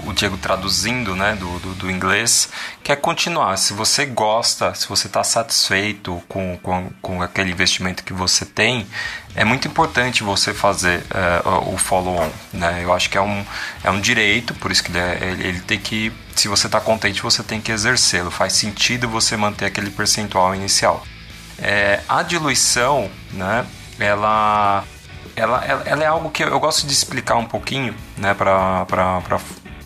o, 0.08 0.14
Diego 0.14 0.38
traduzindo 0.38 1.14
né, 1.14 1.36
do, 1.36 1.60
do, 1.60 1.74
do, 1.76 1.92
inglês, 1.92 2.50
que 2.82 2.90
é 2.90 2.96
continuar. 2.96 3.58
Se 3.58 3.74
você 3.74 4.06
gosta, 4.06 4.74
se 4.74 4.88
você 4.88 5.08
está 5.08 5.26
satisfeito 5.26 6.24
com, 6.30 6.58
com, 6.64 6.90
com, 7.02 7.22
aquele 7.22 7.52
investimento 7.52 8.04
que 8.04 8.14
você 8.14 8.46
tem, 8.46 8.88
é 9.36 9.44
muito 9.44 9.68
importante 9.68 10.24
você 10.24 10.54
fazer 10.54 11.04
uh, 11.46 11.74
o 11.74 11.78
follow-on. 11.78 12.30
Né? 12.54 12.82
Eu 12.82 12.94
acho 12.94 13.10
que 13.10 13.18
é 13.18 13.22
um, 13.22 13.46
é 13.84 13.92
um 13.92 14.00
direito, 14.00 14.54
por 14.54 14.72
isso 14.72 14.84
que 14.84 14.92
ele, 14.92 15.00
é, 15.00 15.20
ele, 15.22 15.48
ele 15.48 15.60
tem 15.60 15.78
que, 15.78 16.14
se 16.34 16.48
você 16.48 16.68
está 16.68 16.80
contente, 16.80 17.22
você 17.22 17.44
tem 17.44 17.60
que 17.60 17.74
exercê-lo. 17.74 18.32
Faz 18.32 18.54
sentido 18.54 19.10
você 19.10 19.36
manter 19.36 19.66
aquele 19.66 19.92
percentual 19.92 20.56
inicial. 20.56 21.06
É, 21.60 22.00
a 22.08 22.24
diluição, 22.24 23.12
né, 23.34 23.66
ela 24.00 24.86
ela, 25.36 25.64
ela, 25.66 25.84
ela, 25.86 26.04
é 26.04 26.08
algo 26.08 26.30
que 26.30 26.44
eu 26.44 26.60
gosto 26.60 26.86
de 26.86 26.94
explicar 26.94 27.36
um 27.36 27.46
pouquinho, 27.46 27.96
né, 28.18 28.34
para 28.34 28.86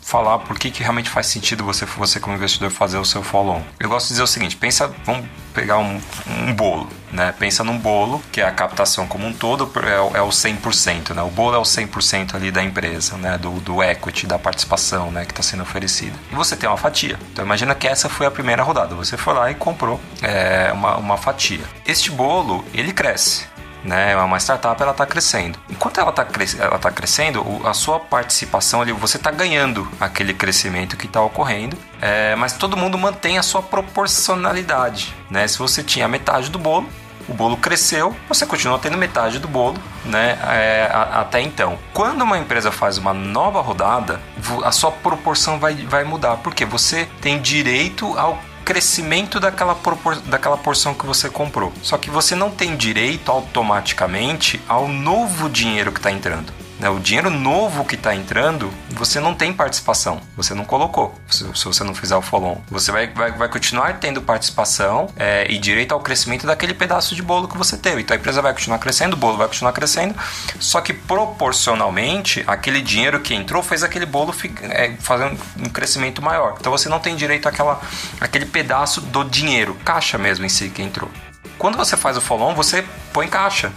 falar 0.08 0.40
por 0.40 0.58
que, 0.58 0.72
que 0.72 0.82
realmente 0.82 1.10
faz 1.10 1.28
sentido 1.28 1.66
você, 1.66 1.86
você 1.86 2.18
como 2.18 2.34
investidor 2.34 2.70
fazer 2.70 2.98
o 2.98 3.04
seu 3.04 3.22
follow-on. 3.22 3.62
Eu 3.78 3.90
gosto 3.90 4.08
de 4.08 4.14
dizer 4.14 4.24
o 4.24 4.28
seguinte, 4.28 4.56
pensa, 4.56 4.90
vamos 5.04 5.26
pegar 5.54 5.80
um, 5.80 6.00
um 6.30 6.54
bolo, 6.54 6.88
né? 7.12 7.34
Pensa 7.38 7.62
num 7.62 7.78
bolo, 7.78 8.24
que 8.32 8.40
é 8.40 8.46
a 8.46 8.52
captação 8.52 9.06
como 9.06 9.28
um 9.28 9.34
todo, 9.34 9.70
é, 9.84 10.18
é 10.18 10.22
o 10.22 10.30
100%, 10.30 11.14
né? 11.14 11.22
O 11.24 11.30
bolo 11.30 11.56
é 11.56 11.58
o 11.58 11.64
100% 11.64 12.36
ali 12.36 12.52
da 12.52 12.64
empresa, 12.64 13.18
né? 13.18 13.38
Do, 13.38 13.52
do 13.60 13.84
equity, 13.84 14.26
da 14.26 14.40
participação, 14.40 15.12
né? 15.12 15.26
Que 15.26 15.34
está 15.34 15.44
sendo 15.44 15.64
oferecida. 15.64 16.16
E 16.32 16.36
você 16.36 16.56
tem 16.56 16.70
uma 16.70 16.78
fatia. 16.78 17.20
Então 17.34 17.44
imagina 17.44 17.76
que 17.76 17.86
essa 17.86 18.08
foi 18.08 18.28
a 18.28 18.32
primeira 18.32 18.64
rodada. 18.64 18.96
Você 18.96 19.18
foi 19.18 19.34
lá 19.34 19.52
e 19.52 19.56
comprou 19.56 20.00
é, 20.22 20.72
uma, 20.72 20.96
uma 20.96 21.18
fatia. 21.18 21.66
Este 21.86 22.12
bolo, 22.12 22.64
ele 22.74 22.94
cresce 22.94 23.57
né? 23.84 24.14
É 24.14 24.18
uma 24.18 24.38
startup 24.38 24.82
ela 24.82 24.92
está 24.92 25.06
crescendo. 25.06 25.60
Enquanto 25.70 26.00
ela 26.00 26.10
está 26.10 26.26
ela 26.60 26.80
tá 26.80 26.92
crescendo, 26.92 27.46
a 27.66 27.74
sua 27.74 28.00
participação 28.00 28.82
ali, 28.82 28.92
você 28.92 29.18
está 29.18 29.32
ganhando 29.32 29.88
aquele 30.00 30.34
crescimento 30.34 30.98
que 30.98 31.06
está 31.06 31.22
ocorrendo, 31.22 31.78
é, 32.02 32.36
mas 32.36 32.54
todo 32.54 32.78
mundo 32.78 32.98
mantém 32.98 33.38
a 33.38 33.44
sua 33.44 33.62
proporcionalidade, 33.62 35.16
né? 35.30 35.48
Se 35.48 35.58
você 35.58 35.84
tinha 35.84 36.08
metade 36.08 36.50
do 36.50 36.60
bolo, 36.60 36.88
o 37.28 37.34
bolo 37.34 37.58
cresceu, 37.58 38.16
você 38.30 38.46
continua 38.46 38.80
tendo 38.80 38.98
metade 38.98 39.38
do 39.40 39.48
bolo, 39.48 39.78
né? 40.06 40.40
É, 40.44 40.90
a, 40.92 41.22
até 41.22 41.42
então. 41.42 41.78
Quando 41.94 42.22
uma 42.22 42.38
empresa 42.38 42.72
faz 42.72 42.98
uma 42.98 43.14
nova 43.14 43.60
rodada, 43.62 44.22
a 44.64 44.72
sua 44.72 44.92
proporção 44.92 45.60
vai, 45.60 45.74
vai 45.76 46.04
mudar, 46.04 46.38
porque 46.38 46.66
você 46.66 47.08
tem 47.22 47.40
direito 47.40 48.18
ao 48.18 48.42
crescimento 48.68 49.40
daquela, 49.40 49.74
propor 49.74 50.18
daquela 50.24 50.58
porção 50.58 50.94
que 50.94 51.06
você 51.06 51.30
comprou. 51.30 51.72
Só 51.82 51.98
que 51.98 52.10
você 52.10 52.36
não 52.36 52.52
tem 52.52 52.76
direito 52.76 53.32
automaticamente 53.32 54.60
ao 54.68 54.90
novo 54.90 55.50
dinheiro 55.50 55.90
que 55.90 56.00
está 56.00 56.12
entrando. 56.12 56.52
Né? 56.80 56.90
O 56.90 57.00
dinheiro 57.00 57.30
novo 57.30 57.84
que 57.86 57.96
está 57.96 58.14
entrando, 58.16 58.72
você 58.92 59.20
não 59.20 59.34
tem 59.34 59.54
participação, 59.54 60.22
você 60.36 60.54
não 60.54 60.64
colocou, 60.64 61.20
se, 61.30 61.44
se 61.56 61.66
você 61.66 61.84
não 61.84 61.94
fizer 61.94 62.16
o 62.16 62.22
follow-on. 62.22 62.62
Você 62.70 62.92
vai, 62.92 63.08
vai, 63.08 63.32
vai 63.32 63.50
continuar 63.50 64.00
tendo 64.00 64.22
participação 64.22 65.10
é, 65.16 65.46
e 65.50 65.58
direito 65.58 65.94
ao 65.94 66.00
crescimento 66.00 66.46
daquele 66.46 66.74
pedaço 66.74 67.16
de 67.16 67.22
bolo 67.22 67.48
que 67.48 67.58
você 67.58 67.78
teve. 67.78 68.02
Então 68.02 68.16
a 68.16 68.20
empresa 68.20 68.42
vai 68.42 68.54
continuar 68.54 68.80
crescendo, 68.80 69.14
o 69.14 69.18
bolo 69.18 69.38
vai 69.38 69.48
continuar 69.48 69.74
crescendo, 69.74 70.16
só 70.60 70.82
que 70.82 70.94
proporcionalmente, 70.94 72.44
aquele 72.46 72.82
dinheiro 72.82 73.20
que 73.20 73.34
entrou 73.34 73.64
fez 73.64 73.84
aquele 73.84 74.06
bolo 74.06 74.34
é, 74.70 74.94
fazer 75.00 75.26
um 75.26 75.70
crescimento 75.70 76.22
maior. 76.22 76.56
Então 76.60 76.72
você 76.72 76.90
não 76.90 77.00
tem 77.00 77.16
direito 77.16 77.48
àquela, 77.48 77.82
àquele 78.20 78.46
pedaço 78.46 79.02
do 79.02 79.24
dinheiro, 79.24 79.76
caixa 79.84 80.18
mesmo 80.18 80.46
em 80.46 80.50
si 80.50 80.70
que 80.70 80.82
entrou. 80.82 81.10
Quando 81.58 81.76
você 81.76 81.98
faz 81.98 82.16
o 82.18 82.22
follow-on, 82.22 82.54
você 82.54 82.86
põe 83.12 83.28
caixa. 83.28 83.72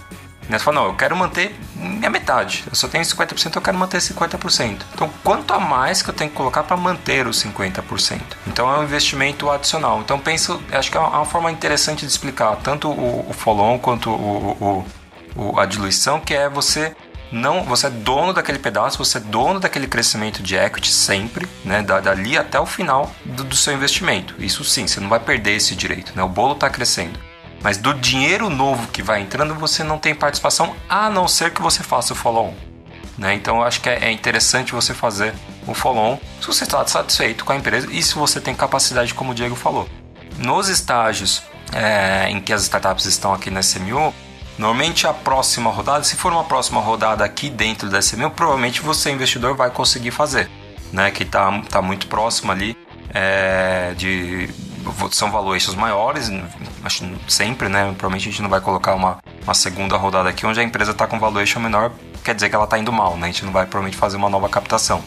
Né? 0.50 0.58
Você 0.58 0.64
fala, 0.64 0.80
não, 0.80 0.86
eu 0.88 0.94
quero 0.94 1.16
manter 1.16 1.54
minha 1.76 2.10
metade. 2.10 2.64
Eu 2.66 2.74
só 2.74 2.88
tenho 2.88 3.04
50%, 3.04 3.54
eu 3.54 3.62
quero 3.62 3.78
manter 3.78 3.98
50%. 3.98 4.82
Então, 4.92 5.08
quanto 5.22 5.54
a 5.54 5.60
mais 5.60 6.02
que 6.02 6.10
eu 6.10 6.14
tenho 6.14 6.28
que 6.28 6.36
colocar 6.36 6.64
para 6.64 6.76
manter 6.76 7.26
os 7.28 7.42
50%? 7.42 8.20
Então, 8.48 8.68
é 8.68 8.78
um 8.80 8.82
investimento 8.82 9.48
adicional. 9.48 10.00
Então, 10.00 10.18
penso, 10.18 10.60
acho 10.72 10.90
que 10.90 10.96
é 10.96 11.00
uma 11.00 11.24
forma 11.24 11.52
interessante 11.52 12.04
de 12.04 12.10
explicar 12.10 12.56
tanto 12.56 12.90
o, 12.90 13.30
o 13.30 13.32
follow-on 13.32 13.78
quanto 13.78 14.10
o, 14.10 14.84
o, 15.36 15.58
a 15.60 15.64
diluição, 15.66 16.18
que 16.18 16.34
é 16.34 16.48
você 16.48 16.96
não, 17.30 17.62
você 17.62 17.86
é 17.86 17.90
dono 17.90 18.32
daquele 18.32 18.58
pedaço, 18.58 18.98
você 18.98 19.18
é 19.18 19.20
dono 19.20 19.60
daquele 19.60 19.86
crescimento 19.86 20.42
de 20.42 20.56
equity 20.56 20.90
sempre, 20.90 21.46
né, 21.64 21.80
dali 21.80 22.36
até 22.36 22.58
o 22.58 22.66
final 22.66 23.14
do, 23.24 23.44
do 23.44 23.54
seu 23.54 23.72
investimento. 23.72 24.34
Isso 24.38 24.64
sim, 24.64 24.88
você 24.88 24.98
não 24.98 25.08
vai 25.08 25.20
perder 25.20 25.52
esse 25.52 25.76
direito, 25.76 26.12
né? 26.16 26.24
O 26.24 26.28
bolo 26.28 26.54
está 26.54 26.68
crescendo. 26.68 27.29
Mas 27.62 27.76
do 27.76 27.92
dinheiro 27.92 28.48
novo 28.48 28.88
que 28.88 29.02
vai 29.02 29.20
entrando, 29.20 29.54
você 29.54 29.84
não 29.84 29.98
tem 29.98 30.14
participação, 30.14 30.74
a 30.88 31.10
não 31.10 31.28
ser 31.28 31.52
que 31.52 31.60
você 31.60 31.82
faça 31.82 32.12
o 32.12 32.16
follow-on. 32.16 32.54
Né? 33.18 33.34
Então 33.34 33.58
eu 33.58 33.64
acho 33.64 33.80
que 33.82 33.88
é, 33.88 34.06
é 34.06 34.10
interessante 34.10 34.72
você 34.72 34.94
fazer 34.94 35.34
o 35.66 35.74
follow-on 35.74 36.18
se 36.40 36.46
você 36.46 36.64
está 36.64 36.86
satisfeito 36.86 37.44
com 37.44 37.52
a 37.52 37.56
empresa 37.56 37.86
e 37.90 38.02
se 38.02 38.14
você 38.14 38.40
tem 38.40 38.54
capacidade, 38.54 39.12
como 39.12 39.32
o 39.32 39.34
Diego 39.34 39.54
falou. 39.54 39.86
Nos 40.38 40.68
estágios 40.68 41.42
é, 41.72 42.30
em 42.30 42.40
que 42.40 42.52
as 42.52 42.62
startups 42.62 43.04
estão 43.04 43.34
aqui 43.34 43.50
na 43.50 43.60
SMU, 43.60 44.14
normalmente 44.56 45.06
a 45.06 45.12
próxima 45.12 45.70
rodada, 45.70 46.02
se 46.02 46.16
for 46.16 46.32
uma 46.32 46.44
próxima 46.44 46.80
rodada 46.80 47.22
aqui 47.22 47.50
dentro 47.50 47.90
da 47.90 47.98
SMU, 47.98 48.30
provavelmente 48.30 48.80
você, 48.80 49.10
investidor, 49.10 49.54
vai 49.54 49.70
conseguir 49.70 50.12
fazer. 50.12 50.48
Né? 50.90 51.10
Que 51.10 51.24
está 51.24 51.60
tá 51.68 51.82
muito 51.82 52.06
próximo 52.06 52.50
ali 52.50 52.74
é, 53.12 53.92
de 53.98 54.48
são 55.12 55.30
valuations 55.30 55.74
maiores, 55.74 56.30
sempre, 57.28 57.68
né? 57.68 57.84
Provavelmente 57.96 58.28
a 58.28 58.30
gente 58.30 58.42
não 58.42 58.48
vai 58.48 58.60
colocar 58.60 58.94
uma, 58.94 59.18
uma 59.42 59.54
segunda 59.54 59.96
rodada 59.96 60.28
aqui 60.28 60.46
onde 60.46 60.60
a 60.60 60.62
empresa 60.62 60.92
está 60.92 61.06
com 61.06 61.18
valuation 61.18 61.60
menor, 61.60 61.92
quer 62.24 62.34
dizer 62.34 62.48
que 62.48 62.54
ela 62.54 62.64
está 62.64 62.78
indo 62.78 62.92
mal, 62.92 63.16
né? 63.16 63.28
A 63.28 63.30
gente 63.30 63.44
não 63.44 63.52
vai 63.52 63.64
provavelmente 63.66 63.96
fazer 63.96 64.16
uma 64.16 64.28
nova 64.28 64.48
captação. 64.48 65.02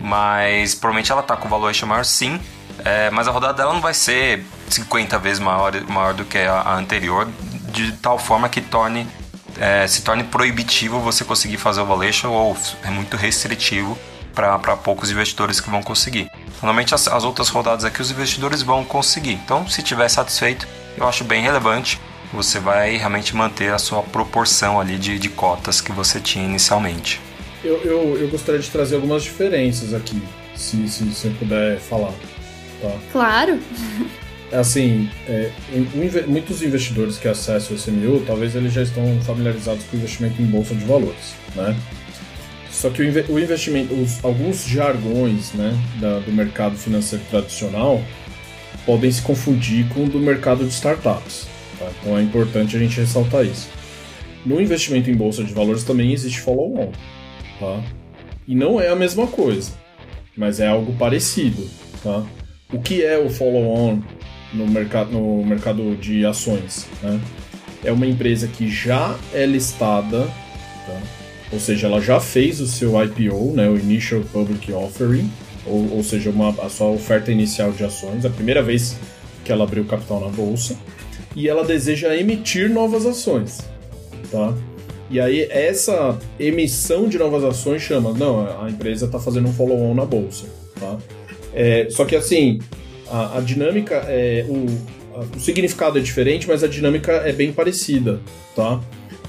Mas 0.00 0.74
provavelmente 0.74 1.10
ela 1.12 1.20
está 1.20 1.36
com 1.36 1.48
valuation 1.48 1.86
maior 1.86 2.04
sim, 2.04 2.40
é, 2.84 3.10
mas 3.10 3.28
a 3.28 3.30
rodada 3.30 3.54
dela 3.54 3.72
não 3.72 3.80
vai 3.80 3.94
ser 3.94 4.44
50 4.68 5.18
vezes 5.18 5.38
maior, 5.38 5.72
maior 5.82 6.14
do 6.14 6.24
que 6.24 6.38
a, 6.38 6.60
a 6.60 6.74
anterior, 6.76 7.28
de 7.72 7.92
tal 7.92 8.18
forma 8.18 8.48
que 8.48 8.60
torne 8.60 9.06
é, 9.58 9.86
se 9.86 10.02
torne 10.02 10.24
proibitivo 10.24 10.98
você 11.00 11.24
conseguir 11.24 11.58
fazer 11.58 11.80
o 11.80 11.86
valuation 11.86 12.30
ou 12.30 12.56
é 12.82 12.90
muito 12.90 13.16
restritivo 13.16 13.96
para 14.34 14.76
poucos 14.76 15.10
investidores 15.10 15.60
que 15.60 15.70
vão 15.70 15.82
conseguir. 15.82 16.30
Normalmente 16.56 16.94
as, 16.94 17.06
as 17.08 17.24
outras 17.24 17.48
rodadas 17.48 17.84
aqui 17.84 18.00
os 18.00 18.10
investidores 18.10 18.62
vão 18.62 18.84
conseguir. 18.84 19.32
Então, 19.32 19.66
se 19.68 19.82
tiver 19.82 20.08
satisfeito, 20.08 20.66
eu 20.96 21.06
acho 21.06 21.24
bem 21.24 21.42
relevante. 21.42 22.00
Você 22.32 22.58
vai 22.58 22.96
realmente 22.96 23.34
manter 23.36 23.72
a 23.72 23.78
sua 23.78 24.02
proporção 24.02 24.80
ali 24.80 24.98
de, 24.98 25.18
de 25.18 25.28
cotas 25.28 25.80
que 25.80 25.92
você 25.92 26.20
tinha 26.20 26.44
inicialmente. 26.44 27.20
Eu, 27.62 27.80
eu, 27.82 28.18
eu 28.18 28.28
gostaria 28.28 28.60
de 28.60 28.68
trazer 28.68 28.96
algumas 28.96 29.22
diferenças 29.22 29.94
aqui, 29.94 30.20
se, 30.54 30.88
se 30.88 31.04
você 31.04 31.30
puder 31.30 31.78
falar. 31.78 32.12
Tá? 32.82 32.92
Claro. 33.12 33.58
É 34.52 34.58
assim, 34.58 35.08
é, 35.26 35.50
muitos 36.26 36.62
investidores 36.62 37.18
que 37.18 37.26
acessam 37.26 37.74
o 37.74 37.78
SMU, 37.78 38.22
talvez 38.26 38.54
eles 38.54 38.72
já 38.72 38.82
estão 38.82 39.20
familiarizados 39.22 39.84
com 39.84 39.96
o 39.96 39.98
investimento 39.98 40.40
em 40.40 40.46
bolsa 40.46 40.74
de 40.74 40.84
valores, 40.84 41.34
né? 41.56 41.76
Só 42.84 42.90
que 42.90 43.00
o, 43.00 43.38
investimento, 43.38 43.94
os, 43.94 44.22
alguns 44.22 44.66
jargões 44.66 45.54
né, 45.54 45.72
da, 45.98 46.18
do 46.18 46.30
mercado 46.30 46.76
financeiro 46.76 47.24
tradicional 47.30 47.98
podem 48.84 49.10
se 49.10 49.22
confundir 49.22 49.88
com 49.88 50.04
o 50.04 50.06
do 50.06 50.18
mercado 50.18 50.66
de 50.66 50.70
startups. 50.70 51.46
Tá? 51.78 51.90
Então 51.98 52.18
é 52.18 52.20
importante 52.20 52.76
a 52.76 52.78
gente 52.78 53.00
ressaltar 53.00 53.46
isso. 53.46 53.70
No 54.44 54.60
investimento 54.60 55.08
em 55.08 55.14
bolsa 55.14 55.42
de 55.42 55.54
valores 55.54 55.82
também 55.82 56.12
existe 56.12 56.42
follow-on. 56.42 56.92
Tá? 57.58 57.82
E 58.46 58.54
não 58.54 58.78
é 58.78 58.90
a 58.90 58.96
mesma 58.96 59.26
coisa, 59.28 59.72
mas 60.36 60.60
é 60.60 60.68
algo 60.68 60.92
parecido. 60.92 61.66
Tá? 62.02 62.22
O 62.70 62.78
que 62.78 63.02
é 63.02 63.16
o 63.16 63.30
follow-on 63.30 64.02
no 64.52 64.66
mercado, 64.66 65.10
no 65.10 65.42
mercado 65.42 65.96
de 65.96 66.26
ações? 66.26 66.86
Né? 67.02 67.18
É 67.82 67.90
uma 67.90 68.06
empresa 68.06 68.46
que 68.46 68.70
já 68.70 69.16
é 69.32 69.46
listada. 69.46 70.26
Tá? 70.86 71.23
Ou 71.54 71.60
seja, 71.60 71.86
ela 71.86 72.00
já 72.00 72.18
fez 72.18 72.60
o 72.60 72.66
seu 72.66 73.00
IPO, 73.00 73.52
né, 73.54 73.68
o 73.68 73.78
Initial 73.78 74.22
Public 74.32 74.72
Offering, 74.72 75.30
ou, 75.64 75.96
ou 75.96 76.02
seja, 76.02 76.28
uma, 76.28 76.50
a 76.50 76.68
sua 76.68 76.88
oferta 76.88 77.30
inicial 77.30 77.70
de 77.70 77.84
ações, 77.84 78.26
a 78.26 78.30
primeira 78.30 78.60
vez 78.60 78.96
que 79.44 79.52
ela 79.52 79.62
abriu 79.62 79.84
capital 79.84 80.20
na 80.20 80.28
bolsa, 80.28 80.76
e 81.36 81.48
ela 81.48 81.64
deseja 81.64 82.14
emitir 82.16 82.68
novas 82.68 83.06
ações, 83.06 83.60
tá? 84.32 84.52
E 85.08 85.20
aí 85.20 85.46
essa 85.48 86.18
emissão 86.40 87.08
de 87.08 87.18
novas 87.18 87.44
ações 87.44 87.82
chama, 87.82 88.12
não, 88.12 88.62
a 88.62 88.68
empresa 88.68 89.06
está 89.06 89.20
fazendo 89.20 89.48
um 89.48 89.52
follow-on 89.52 89.94
na 89.94 90.04
bolsa, 90.04 90.46
tá? 90.80 90.98
É, 91.54 91.86
só 91.88 92.04
que 92.04 92.16
assim, 92.16 92.58
a, 93.08 93.38
a 93.38 93.40
dinâmica 93.40 93.94
é 94.08 94.44
o, 94.48 94.66
a, 95.16 95.36
o 95.36 95.40
significado 95.40 95.98
é 95.98 96.02
diferente, 96.02 96.48
mas 96.48 96.64
a 96.64 96.66
dinâmica 96.66 97.12
é 97.12 97.32
bem 97.32 97.52
parecida, 97.52 98.18
tá? 98.56 98.80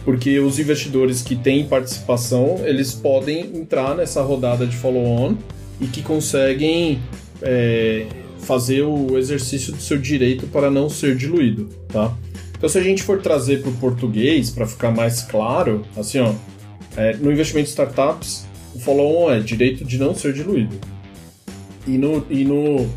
Porque 0.05 0.39
os 0.39 0.59
investidores 0.59 1.21
que 1.23 1.35
têm 1.35 1.67
participação 1.67 2.59
eles 2.63 2.93
podem 2.93 3.57
entrar 3.57 3.95
nessa 3.95 4.21
rodada 4.21 4.65
de 4.65 4.77
follow-on 4.77 5.35
e 5.81 5.87
que 5.87 6.01
conseguem 6.03 7.01
é, 7.41 8.05
fazer 8.39 8.83
o 8.83 9.17
exercício 9.17 9.73
do 9.73 9.81
seu 9.81 9.97
direito 9.97 10.47
para 10.47 10.69
não 10.69 10.87
ser 10.87 11.15
diluído, 11.15 11.67
tá? 11.89 12.15
Então, 12.57 12.69
se 12.69 12.77
a 12.77 12.83
gente 12.83 13.03
for 13.03 13.21
trazer 13.21 13.61
para 13.61 13.69
o 13.69 13.73
português, 13.73 14.49
para 14.49 14.65
ficar 14.65 14.91
mais 14.91 15.21
claro, 15.23 15.85
assim, 15.97 16.19
ó, 16.19 16.33
é, 16.95 17.13
no 17.17 17.31
investimento 17.31 17.67
em 17.67 17.71
startups, 17.71 18.45
o 18.73 18.79
follow-on 18.79 19.31
é 19.31 19.39
direito 19.39 19.83
de 19.83 19.97
não 19.97 20.15
ser 20.15 20.31
diluído. 20.31 20.79
E 21.85 21.97
no, 21.97 22.25
e 22.29 22.45
no 22.45 22.89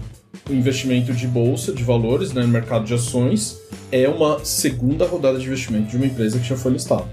investimento 0.50 1.12
de 1.12 1.26
bolsa, 1.26 1.72
de 1.72 1.82
valores, 1.82 2.32
né, 2.32 2.42
no 2.42 2.48
mercado 2.48 2.84
de 2.84 2.94
ações, 2.94 3.58
é 3.90 4.08
uma 4.08 4.44
segunda 4.44 5.06
rodada 5.06 5.38
de 5.38 5.46
investimento 5.46 5.88
de 5.88 5.96
uma 5.96 6.06
empresa 6.06 6.38
que 6.38 6.48
já 6.48 6.56
foi 6.56 6.72
listada. 6.72 7.06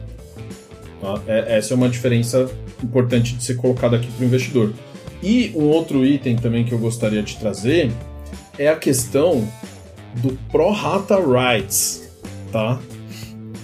Tá? 1.01 1.21
É, 1.27 1.57
essa 1.57 1.73
é 1.73 1.75
uma 1.75 1.89
diferença 1.89 2.49
importante 2.83 3.35
de 3.35 3.43
ser 3.43 3.55
colocada 3.55 3.97
aqui 3.97 4.07
para 4.11 4.23
o 4.23 4.27
investidor. 4.27 4.73
E 5.21 5.51
um 5.55 5.63
outro 5.63 6.05
item 6.05 6.35
também 6.35 6.63
que 6.63 6.71
eu 6.71 6.79
gostaria 6.79 7.23
de 7.23 7.35
trazer 7.37 7.91
é 8.57 8.67
a 8.67 8.75
questão 8.75 9.47
do 10.15 10.37
Pro 10.51 10.71
Rata 10.71 11.17
Rights. 11.17 12.09
Tá? 12.51 12.79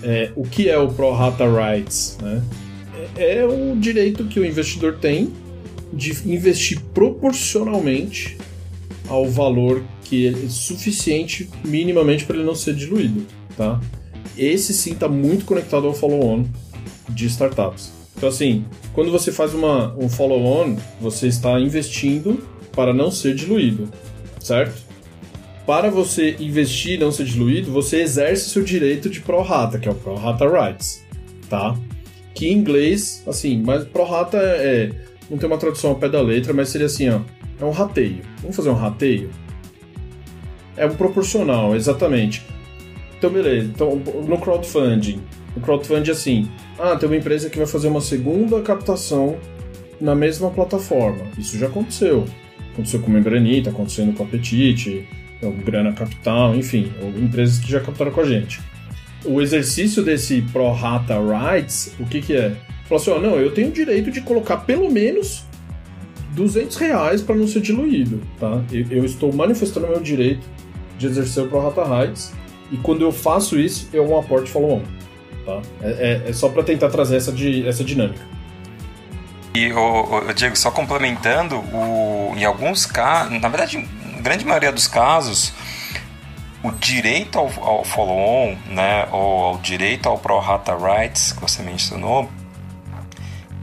É, 0.03 0.31
o 0.35 0.43
que 0.43 0.69
é 0.69 0.77
o 0.77 0.87
Pro 0.87 1.11
Rata 1.13 1.45
Rights? 1.45 2.17
Né? 2.21 2.41
É, 3.15 3.37
é 3.37 3.45
o 3.45 3.75
direito 3.75 4.25
que 4.25 4.39
o 4.39 4.45
investidor 4.45 4.97
tem 4.97 5.31
de 5.93 6.11
investir 6.31 6.79
proporcionalmente 6.93 8.37
ao 9.11 9.29
valor 9.29 9.83
que 10.05 10.27
é 10.27 10.33
suficiente 10.47 11.49
minimamente 11.65 12.25
para 12.25 12.37
ele 12.37 12.45
não 12.45 12.55
ser 12.55 12.73
diluído, 12.73 13.25
tá? 13.57 13.79
Esse 14.37 14.73
sim 14.73 14.93
está 14.93 15.09
muito 15.09 15.43
conectado 15.43 15.85
ao 15.85 15.93
follow-on 15.93 16.45
de 17.09 17.25
startups. 17.25 17.91
Então 18.15 18.29
assim, 18.29 18.65
quando 18.93 19.11
você 19.11 19.31
faz 19.31 19.53
uma, 19.53 19.93
um 19.97 20.07
follow-on, 20.07 20.77
você 21.01 21.27
está 21.27 21.59
investindo 21.59 22.41
para 22.71 22.93
não 22.93 23.11
ser 23.11 23.35
diluído, 23.35 23.89
certo? 24.39 24.81
Para 25.65 25.89
você 25.89 26.37
investir 26.39 26.93
e 26.93 26.97
não 26.97 27.11
ser 27.11 27.25
diluído, 27.25 27.69
você 27.69 28.01
exerce 28.01 28.49
seu 28.49 28.63
direito 28.63 29.09
de 29.09 29.19
pro 29.19 29.41
rata, 29.41 29.77
que 29.77 29.89
é 29.89 29.91
o 29.91 29.95
pro 29.95 30.15
rata 30.15 30.47
rights, 30.47 31.03
tá? 31.49 31.77
Que 32.33 32.47
em 32.47 32.53
inglês, 32.53 33.23
assim, 33.27 33.61
mas 33.61 33.83
pro 33.83 34.05
rata 34.05 34.37
é, 34.37 34.85
é 34.85 35.11
não 35.29 35.37
tem 35.37 35.47
uma 35.47 35.57
tradução 35.57 35.91
ao 35.91 35.95
pé 35.97 36.09
da 36.09 36.21
letra, 36.21 36.53
mas 36.53 36.69
seria 36.69 36.87
assim, 36.87 37.09
ó, 37.09 37.19
é 37.61 37.65
um 37.65 37.71
rateio. 37.71 38.21
Vamos 38.41 38.55
fazer 38.55 38.69
um 38.69 38.75
rateio? 38.75 39.29
É 40.75 40.85
um 40.85 40.95
proporcional, 40.95 41.75
exatamente. 41.75 42.45
Então, 43.17 43.29
beleza. 43.29 43.69
Então, 43.73 43.95
no 43.95 44.37
crowdfunding, 44.37 45.21
no 45.55 45.61
crowdfunding 45.61 46.11
assim, 46.11 46.49
ah, 46.79 46.95
tem 46.95 47.07
uma 47.07 47.15
empresa 47.15 47.49
que 47.49 47.57
vai 47.57 47.67
fazer 47.67 47.87
uma 47.87 48.01
segunda 48.01 48.59
captação 48.61 49.37
na 49.99 50.15
mesma 50.15 50.49
plataforma. 50.49 51.23
Isso 51.37 51.57
já 51.57 51.67
aconteceu. 51.67 52.25
Aconteceu 52.73 52.99
com 53.01 53.07
o 53.07 53.13
Membrani, 53.13 53.61
tá 53.61 53.69
acontecendo 53.69 54.13
com 54.15 54.23
a 54.23 54.25
Apetite, 54.25 55.07
o 55.41 55.51
Grana 55.51 55.93
Capital, 55.93 56.55
enfim, 56.55 56.91
empresas 57.17 57.59
que 57.59 57.69
já 57.69 57.79
captaram 57.79 58.11
com 58.11 58.21
a 58.21 58.25
gente. 58.25 58.59
O 59.23 59.41
exercício 59.41 60.03
desse 60.03 60.41
Pro 60.53 60.71
Rata 60.71 61.15
Rights, 61.19 61.93
o 61.99 62.05
que 62.05 62.21
que 62.21 62.33
é? 62.33 62.55
Falou 62.85 63.01
assim, 63.01 63.11
ó, 63.11 63.19
não, 63.19 63.39
eu 63.39 63.51
tenho 63.51 63.69
o 63.69 63.71
direito 63.71 64.09
de 64.09 64.21
colocar 64.21 64.57
pelo 64.57 64.89
menos 64.89 65.45
200 66.31 66.75
reais 66.77 67.21
para 67.21 67.35
não 67.35 67.47
ser 67.47 67.61
diluído, 67.61 68.21
tá? 68.39 68.61
Eu, 68.71 68.85
eu, 68.89 69.05
estou 69.05 69.33
manifestando 69.33 69.87
meu 69.87 69.99
direito 69.99 70.47
de 70.97 71.07
exercer 71.07 71.43
o 71.43 71.47
Pro 71.47 71.61
Rata 71.61 71.83
Rights 71.83 72.33
e 72.71 72.77
quando 72.77 73.01
eu 73.01 73.11
faço 73.11 73.59
isso, 73.59 73.89
eu 73.91 74.09
um 74.09 74.17
aporte 74.17 74.49
follow-on, 74.49 74.81
tá? 75.45 75.61
É, 75.81 76.21
é, 76.25 76.29
é 76.29 76.33
só 76.33 76.49
para 76.49 76.63
tentar 76.63 76.89
trazer 76.89 77.17
essa, 77.17 77.31
de, 77.31 77.67
essa 77.67 77.83
dinâmica. 77.83 78.21
E, 79.53 79.71
o, 79.73 80.29
o, 80.29 80.33
Diego, 80.33 80.55
só 80.55 80.71
complementando, 80.71 81.57
o, 81.57 82.33
em 82.37 82.45
alguns 82.45 82.85
casos, 82.85 83.41
na 83.41 83.49
verdade, 83.49 83.85
na 84.13 84.21
grande 84.21 84.45
maioria 84.45 84.71
dos 84.71 84.87
casos, 84.87 85.53
o 86.63 86.71
direito 86.71 87.37
ao, 87.37 87.51
ao 87.61 87.83
follow-on, 87.83 88.55
né, 88.67 89.07
ou 89.11 89.43
ao 89.43 89.57
direito 89.57 90.07
ao 90.07 90.17
Pro 90.17 90.39
Rata 90.39 90.75
Rights, 90.77 91.33
que 91.33 91.41
você 91.41 91.61
mencionou, 91.61 92.29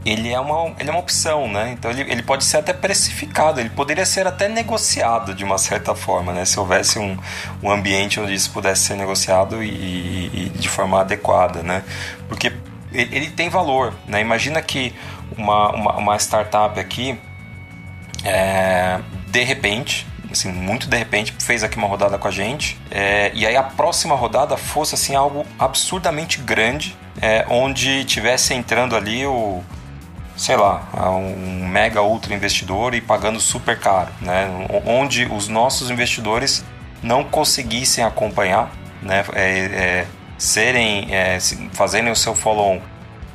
ele 0.09 0.33
é 0.33 0.39
uma, 0.39 0.73
ele 0.79 0.89
é 0.89 0.91
uma 0.91 0.99
opção, 0.99 1.47
né? 1.47 1.71
Então 1.71 1.91
ele, 1.91 2.01
ele 2.01 2.23
pode 2.23 2.43
ser 2.43 2.57
até 2.57 2.73
precificado, 2.73 3.59
ele 3.59 3.69
poderia 3.69 4.05
ser 4.07 4.25
até 4.25 4.49
negociado 4.49 5.35
de 5.35 5.43
uma 5.43 5.59
certa 5.59 5.93
forma, 5.93 6.33
né? 6.33 6.45
Se 6.45 6.59
houvesse 6.59 6.97
um, 6.97 7.15
um 7.61 7.71
ambiente 7.71 8.19
onde 8.19 8.33
isso 8.33 8.51
pudesse 8.51 8.85
ser 8.85 8.95
negociado 8.95 9.63
e, 9.63 9.67
e 10.33 10.49
de 10.49 10.67
forma 10.67 10.99
adequada, 10.99 11.61
né? 11.61 11.83
Porque 12.27 12.51
ele, 12.91 13.15
ele, 13.15 13.29
tem 13.29 13.49
valor, 13.49 13.93
né? 14.07 14.19
Imagina 14.19 14.61
que 14.63 14.95
uma, 15.37 15.69
uma, 15.75 15.97
uma 15.97 16.15
startup 16.17 16.79
aqui, 16.79 17.19
é, 18.23 18.99
de 19.27 19.43
repente, 19.43 20.07
assim, 20.31 20.51
muito 20.51 20.87
de 20.87 20.97
repente, 20.97 21.35
fez 21.37 21.63
aqui 21.63 21.77
uma 21.77 21.87
rodada 21.87 22.17
com 22.17 22.27
a 22.27 22.31
gente. 22.31 22.79
É, 22.89 23.29
e 23.35 23.45
aí 23.45 23.55
a 23.55 23.63
próxima 23.63 24.15
rodada 24.15 24.57
fosse 24.57 24.95
assim 24.95 25.15
algo 25.15 25.45
absurdamente 25.59 26.39
grande, 26.39 26.97
é, 27.21 27.45
onde 27.47 28.03
tivesse 28.05 28.55
entrando 28.55 28.95
ali 28.95 29.23
o 29.23 29.63
sei 30.39 30.55
lá, 30.55 30.87
um 31.11 31.67
mega 31.67 32.01
ultra 32.01 32.33
investidor 32.33 32.95
e 32.95 33.01
pagando 33.01 33.41
super 33.41 33.77
caro, 33.77 34.09
né? 34.21 34.47
Onde 34.85 35.25
os 35.25 35.49
nossos 35.49 35.91
investidores 35.91 36.63
não 37.03 37.25
conseguissem 37.25 38.05
acompanhar, 38.05 38.71
né? 39.01 39.25
É, 39.33 39.49
é, 39.59 40.07
serem, 40.37 41.13
é, 41.13 41.37
fazerem 41.73 42.09
o 42.09 42.15
seu 42.15 42.33
follow-on. 42.33 42.79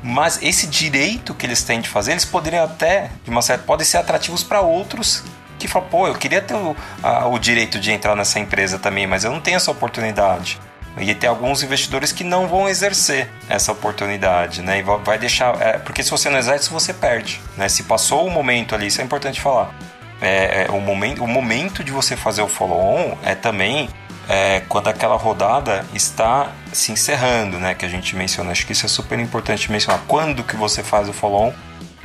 Mas 0.03 0.43
esse 0.43 0.67
direito 0.67 1.35
que 1.35 1.45
eles 1.45 1.63
têm 1.63 1.83
de 1.83 1.91
fazer, 1.91 2.13
eles 2.13 2.25
poderiam 2.25 2.65
até, 2.65 3.11
de 3.23 3.29
uma 3.29 3.43
certa, 3.43 3.65
podem 3.65 3.85
ser 3.85 3.99
atrativos 3.99 4.43
para 4.43 4.63
outros 4.63 5.23
que 5.59 5.69
falam, 5.69 5.89
pô, 5.91 6.09
eu 6.09 6.15
queria 6.15 6.41
ter 6.41 6.55
o, 6.55 6.75
a, 7.03 7.27
o 7.29 7.39
direito 7.39 7.79
de 7.79 7.93
entrar 7.93 8.17
nessa 8.17 8.39
empresa 8.39 8.79
também, 8.79 9.07
mas 9.07 9.25
eu 9.25 9.31
não 9.31 9.41
tenho 9.41 9.57
essa 9.57 9.71
oportunidade. 9.71 10.59
E 10.97 11.15
tem 11.15 11.29
alguns 11.29 11.63
investidores 11.63 12.13
que 12.13 12.23
não 12.23 12.47
vão 12.47 12.69
exercer 12.69 13.29
essa 13.49 13.73
oportunidade, 13.73 14.63
né? 14.63 14.79
E 14.79 14.83
vai 14.83 15.19
deixar. 15.19 15.61
É, 15.61 15.79
porque 15.79 16.03
se 16.03 16.11
você 16.11 16.31
não 16.31 16.39
exerce, 16.39 16.71
você 16.71 16.93
perde. 16.93 17.41
Né? 17.57 17.69
Se 17.69 17.83
passou 17.83 18.27
o 18.27 18.31
momento 18.31 18.75
ali, 18.75 18.87
isso 18.87 19.01
é 19.01 19.05
importante 19.05 19.41
falar. 19.41 19.75
É, 20.21 20.67
é, 20.67 20.71
o, 20.71 20.81
momento, 20.81 21.25
o 21.25 21.27
momento 21.27 21.83
de 21.83 21.91
você 21.91 22.17
fazer 22.17 22.43
o 22.43 22.49
follow-on 22.49 23.17
é 23.25 23.35
também 23.35 23.89
é, 24.29 24.61
quando 24.69 24.89
aquela 24.89 25.17
rodada 25.17 25.85
está 25.93 26.53
se 26.73 26.93
encerrando, 26.93 27.59
né? 27.59 27.75
Que 27.75 27.85
a 27.85 27.89
gente 27.89 28.15
menciona. 28.15 28.53
Acho 28.53 28.65
que 28.65 28.73
isso 28.73 28.87
é 28.87 28.89
super 28.89 29.19
importante 29.19 29.71
mencionar. 29.73 30.03
Quando 30.07 30.45
que 30.45 30.57
você 30.57 30.83
faz 30.85 31.09
o 31.09 31.13
follow-on 31.13 31.53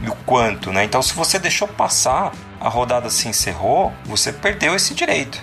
e 0.02 0.10
o 0.10 0.16
quanto, 0.26 0.72
né? 0.72 0.84
Então, 0.84 1.02
se 1.02 1.14
você 1.14 1.38
deixou 1.38 1.68
passar, 1.68 2.32
a 2.60 2.70
rodada 2.70 3.10
se 3.12 3.28
encerrou, 3.28 3.94
você 4.04 4.34
perdeu 4.34 4.76
esse 4.76 4.96
direito. 4.96 5.40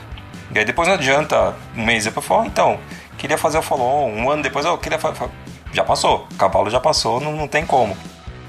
E 0.55 0.59
aí 0.59 0.65
depois 0.65 0.89
não 0.89 0.95
adianta 0.95 1.55
um 1.77 1.85
mês 1.85 2.05
depois 2.05 2.25
falar, 2.25 2.47
então, 2.47 2.79
queria 3.27 3.39
fazer 3.39 3.59
o 3.59 3.63
follow-on, 3.63 4.13
um 4.13 4.31
ano 4.31 4.43
depois 4.43 4.65
eu 4.65 4.79
queria 4.79 4.99
fazer. 4.99 5.29
Já 5.73 5.83
passou, 5.83 6.27
cavalo 6.39 6.71
já 6.71 6.79
passou, 6.79 7.21
não, 7.21 7.33
não 7.33 7.49
tem 7.49 7.67
como. 7.67 7.97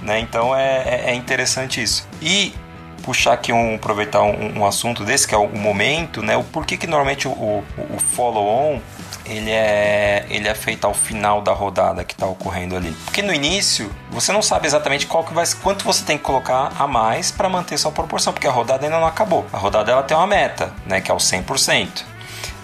Né? 0.02 0.20
Então 0.20 0.56
é, 0.56 0.84
é, 0.86 1.04
é 1.08 1.14
interessante 1.16 1.82
isso. 1.82 2.08
E 2.22 2.54
puxar 3.02 3.34
aqui 3.34 3.52
um, 3.52 3.76
aproveitar 3.76 4.22
um, 4.22 4.60
um, 4.60 4.66
assunto 4.66 5.04
desse, 5.04 5.28
que 5.28 5.34
é 5.34 5.38
o 5.38 5.48
momento, 5.50 6.22
né? 6.22 6.38
O 6.38 6.44
porquê 6.44 6.78
que 6.78 6.86
normalmente 6.86 7.28
o, 7.28 7.32
o, 7.32 7.64
o 7.78 8.00
follow-on 8.00 8.80
ele 9.26 9.50
é, 9.50 10.26
ele 10.30 10.48
é 10.48 10.54
feito 10.54 10.86
ao 10.86 10.94
final 10.94 11.42
da 11.42 11.54
rodada 11.54 12.04
que 12.04 12.14
está 12.14 12.28
ocorrendo 12.28 12.76
ali. 12.76 12.92
Porque 13.06 13.22
no 13.22 13.34
início, 13.34 13.92
você 14.12 14.32
não 14.32 14.42
sabe 14.42 14.68
exatamente 14.68 15.08
qual 15.08 15.24
que 15.24 15.34
vai, 15.34 15.46
quanto 15.64 15.84
você 15.84 16.04
tem 16.06 16.18
que 16.18 16.24
colocar 16.24 16.72
a 16.78 16.88
mais 16.88 17.32
para 17.32 17.50
manter 17.50 17.78
sua 17.78 17.92
proporção, 17.92 18.32
porque 18.32 18.48
a 18.48 18.52
rodada 18.52 18.86
ainda 18.86 19.00
não 19.00 19.08
acabou. 19.08 19.46
A 19.52 19.58
rodada 19.58 19.92
ela 19.92 20.04
tem 20.04 20.16
uma 20.16 20.28
meta, 20.28 20.72
né, 20.86 21.02
que 21.02 21.10
é 21.10 21.14
o 21.14 21.18
100%. 21.18 22.17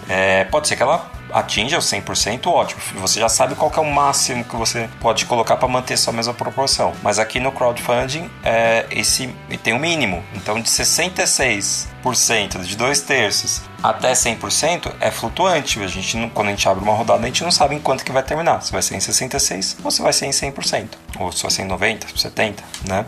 É, 0.08 0.44
pode 0.44 0.68
ser 0.68 0.76
que 0.76 0.82
ela 0.82 1.10
atinja 1.32 1.76
o 1.76 1.80
100%, 1.80 2.46
ótimo. 2.46 2.80
Você 3.00 3.18
já 3.18 3.28
sabe 3.28 3.56
qual 3.56 3.72
é 3.76 3.80
o 3.80 3.84
máximo 3.84 4.44
que 4.44 4.54
você 4.54 4.88
pode 5.00 5.26
colocar 5.26 5.56
para 5.56 5.66
manter 5.66 5.96
sua 5.96 6.12
mesma 6.12 6.32
proporção. 6.32 6.92
Mas 7.02 7.18
aqui 7.18 7.40
no 7.40 7.50
crowdfunding, 7.50 8.30
é, 8.44 8.86
esse 8.90 9.28
tem 9.62 9.74
um 9.74 9.78
mínimo. 9.78 10.22
Então, 10.34 10.60
de 10.60 10.68
66%, 10.68 12.62
de 12.62 12.76
dois 12.76 13.00
terços 13.00 13.62
até 13.82 14.12
100% 14.12 14.92
é 15.00 15.10
flutuante. 15.10 15.82
A 15.82 15.86
gente, 15.88 16.30
quando 16.32 16.48
a 16.48 16.50
gente 16.50 16.68
abre 16.68 16.84
uma 16.84 16.94
rodada, 16.94 17.22
a 17.22 17.26
gente 17.26 17.42
não 17.42 17.50
sabe 17.50 17.74
em 17.74 17.80
quanto 17.80 18.04
que 18.04 18.12
vai 18.12 18.22
terminar. 18.22 18.62
Se 18.62 18.70
vai 18.70 18.80
ser 18.80 18.94
em 18.94 19.00
66 19.00 19.78
ou 19.82 19.90
se 19.90 20.00
vai 20.02 20.12
ser 20.12 20.26
em 20.26 20.30
100%. 20.30 20.88
Ou 21.18 21.32
se 21.32 21.42
vai 21.42 21.50
ser 21.50 21.62
em 21.62 21.66
90, 21.66 22.06
70, 22.16 22.62
né? 22.88 23.04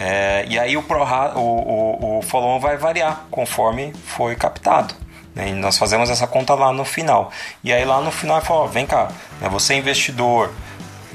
É, 0.00 0.44
e 0.48 0.58
aí 0.58 0.76
o, 0.76 0.82
pro, 0.82 1.02
o, 1.02 1.40
o, 1.40 2.18
o 2.18 2.22
follow-on 2.22 2.60
vai 2.60 2.76
variar 2.76 3.24
conforme 3.30 3.92
foi 4.04 4.34
captado. 4.36 4.94
Né? 5.34 5.48
E 5.48 5.52
nós 5.52 5.78
fazemos 5.78 6.10
essa 6.10 6.26
conta 6.26 6.54
lá 6.54 6.72
no 6.72 6.84
final. 6.84 7.30
E 7.62 7.72
aí 7.72 7.84
lá 7.84 8.00
no 8.00 8.10
final 8.10 8.40
fala, 8.40 8.68
vem 8.68 8.86
cá, 8.86 9.08
né? 9.40 9.48
você 9.48 9.74
é 9.74 9.76
investidor 9.76 10.50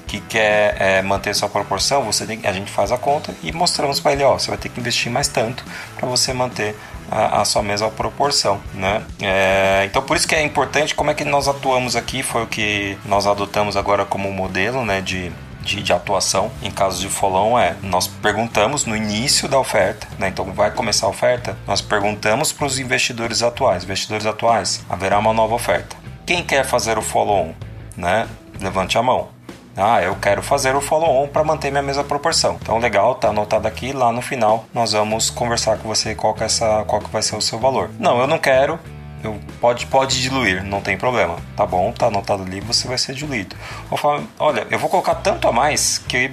que 0.07 0.19
quer 0.19 0.75
é, 0.79 1.01
manter 1.01 1.33
sua 1.33 1.49
proporção, 1.49 2.03
você 2.03 2.25
tem, 2.25 2.39
a 2.43 2.53
gente 2.53 2.69
faz 2.69 2.91
a 2.91 2.97
conta 2.99 3.33
e 3.41 3.51
mostramos 3.51 3.99
para 3.99 4.13
ele, 4.13 4.23
ó, 4.23 4.33
você 4.33 4.49
vai 4.49 4.57
ter 4.57 4.69
que 4.69 4.79
investir 4.79 5.11
mais 5.11 5.27
tanto 5.27 5.65
para 5.97 6.07
você 6.07 6.31
manter 6.31 6.75
a, 7.09 7.41
a, 7.41 7.45
sua 7.45 7.63
mesma 7.63 7.89
proporção, 7.89 8.61
né? 8.75 9.01
É, 9.19 9.83
então 9.85 10.03
por 10.03 10.15
isso 10.15 10.27
que 10.27 10.35
é 10.35 10.43
importante 10.43 10.93
como 10.93 11.09
é 11.09 11.15
que 11.15 11.25
nós 11.25 11.47
atuamos 11.47 11.95
aqui, 11.95 12.21
foi 12.21 12.43
o 12.43 12.47
que 12.47 12.95
nós 13.05 13.25
adotamos 13.25 13.75
agora 13.75 14.05
como 14.05 14.31
modelo, 14.31 14.85
né, 14.85 15.01
de 15.01 15.31
de, 15.63 15.81
de, 15.81 15.93
atuação 15.93 16.51
em 16.61 16.69
casos 16.69 16.99
de 16.99 17.09
follow 17.09 17.57
é 17.57 17.75
nós 17.81 18.07
perguntamos 18.07 18.85
no 18.85 18.95
início 18.95 19.47
da 19.47 19.57
oferta, 19.57 20.07
né? 20.19 20.27
então 20.27 20.45
vai 20.53 20.71
começar 20.71 21.07
a 21.07 21.09
oferta, 21.09 21.57
nós 21.65 21.81
perguntamos 21.81 22.51
para 22.51 22.67
os 22.67 22.77
investidores 22.77 23.41
atuais, 23.41 23.83
investidores 23.83 24.25
atuais, 24.25 24.83
haverá 24.89 25.17
uma 25.17 25.33
nova 25.33 25.55
oferta. 25.55 25.95
Quem 26.25 26.43
quer 26.43 26.65
fazer 26.65 26.97
o 26.97 27.01
follow-on? 27.01 27.53
Né? 27.97 28.27
Levante 28.59 28.97
a 28.97 29.03
mão. 29.03 29.29
Ah, 29.75 30.01
eu 30.01 30.15
quero 30.15 30.43
fazer 30.43 30.75
o 30.75 30.81
follow-on 30.81 31.27
para 31.27 31.43
manter 31.43 31.71
minha 31.71 31.81
mesma 31.81 32.03
proporção. 32.03 32.57
Então, 32.61 32.77
legal, 32.77 33.15
tá 33.15 33.29
anotado 33.29 33.67
aqui. 33.67 33.91
Lá 33.91 34.11
no 34.11 34.21
final, 34.21 34.65
nós 34.71 34.91
vamos 34.91 35.31
conversar 35.31 35.79
com 35.79 35.87
você 35.87 36.13
qual 36.13 36.33
que, 36.33 36.43
é 36.43 36.45
essa, 36.45 36.83
qual 36.85 37.01
que 37.01 37.09
vai 37.09 37.23
ser 37.23 37.35
o 37.35 37.41
seu 37.41 37.59
valor. 37.59 37.89
Não, 37.99 38.19
eu 38.19 38.27
não 38.27 38.37
quero 38.37 38.79
eu, 39.23 39.39
pode, 39.61 39.85
pode 39.87 40.21
diluir, 40.21 40.63
não 40.63 40.81
tem 40.81 40.97
problema. 40.97 41.37
Tá 41.55 41.65
bom, 41.65 41.91
tá 41.91 42.07
anotado 42.07 42.43
ali, 42.43 42.59
você 42.59 42.87
vai 42.87 42.97
ser 42.97 43.13
diluído. 43.13 43.55
Ou 43.89 43.97
fala, 43.97 44.23
olha, 44.37 44.67
eu 44.69 44.77
vou 44.77 44.89
colocar 44.89 45.15
tanto 45.15 45.47
a 45.47 45.51
mais 45.51 45.97
que 45.97 46.31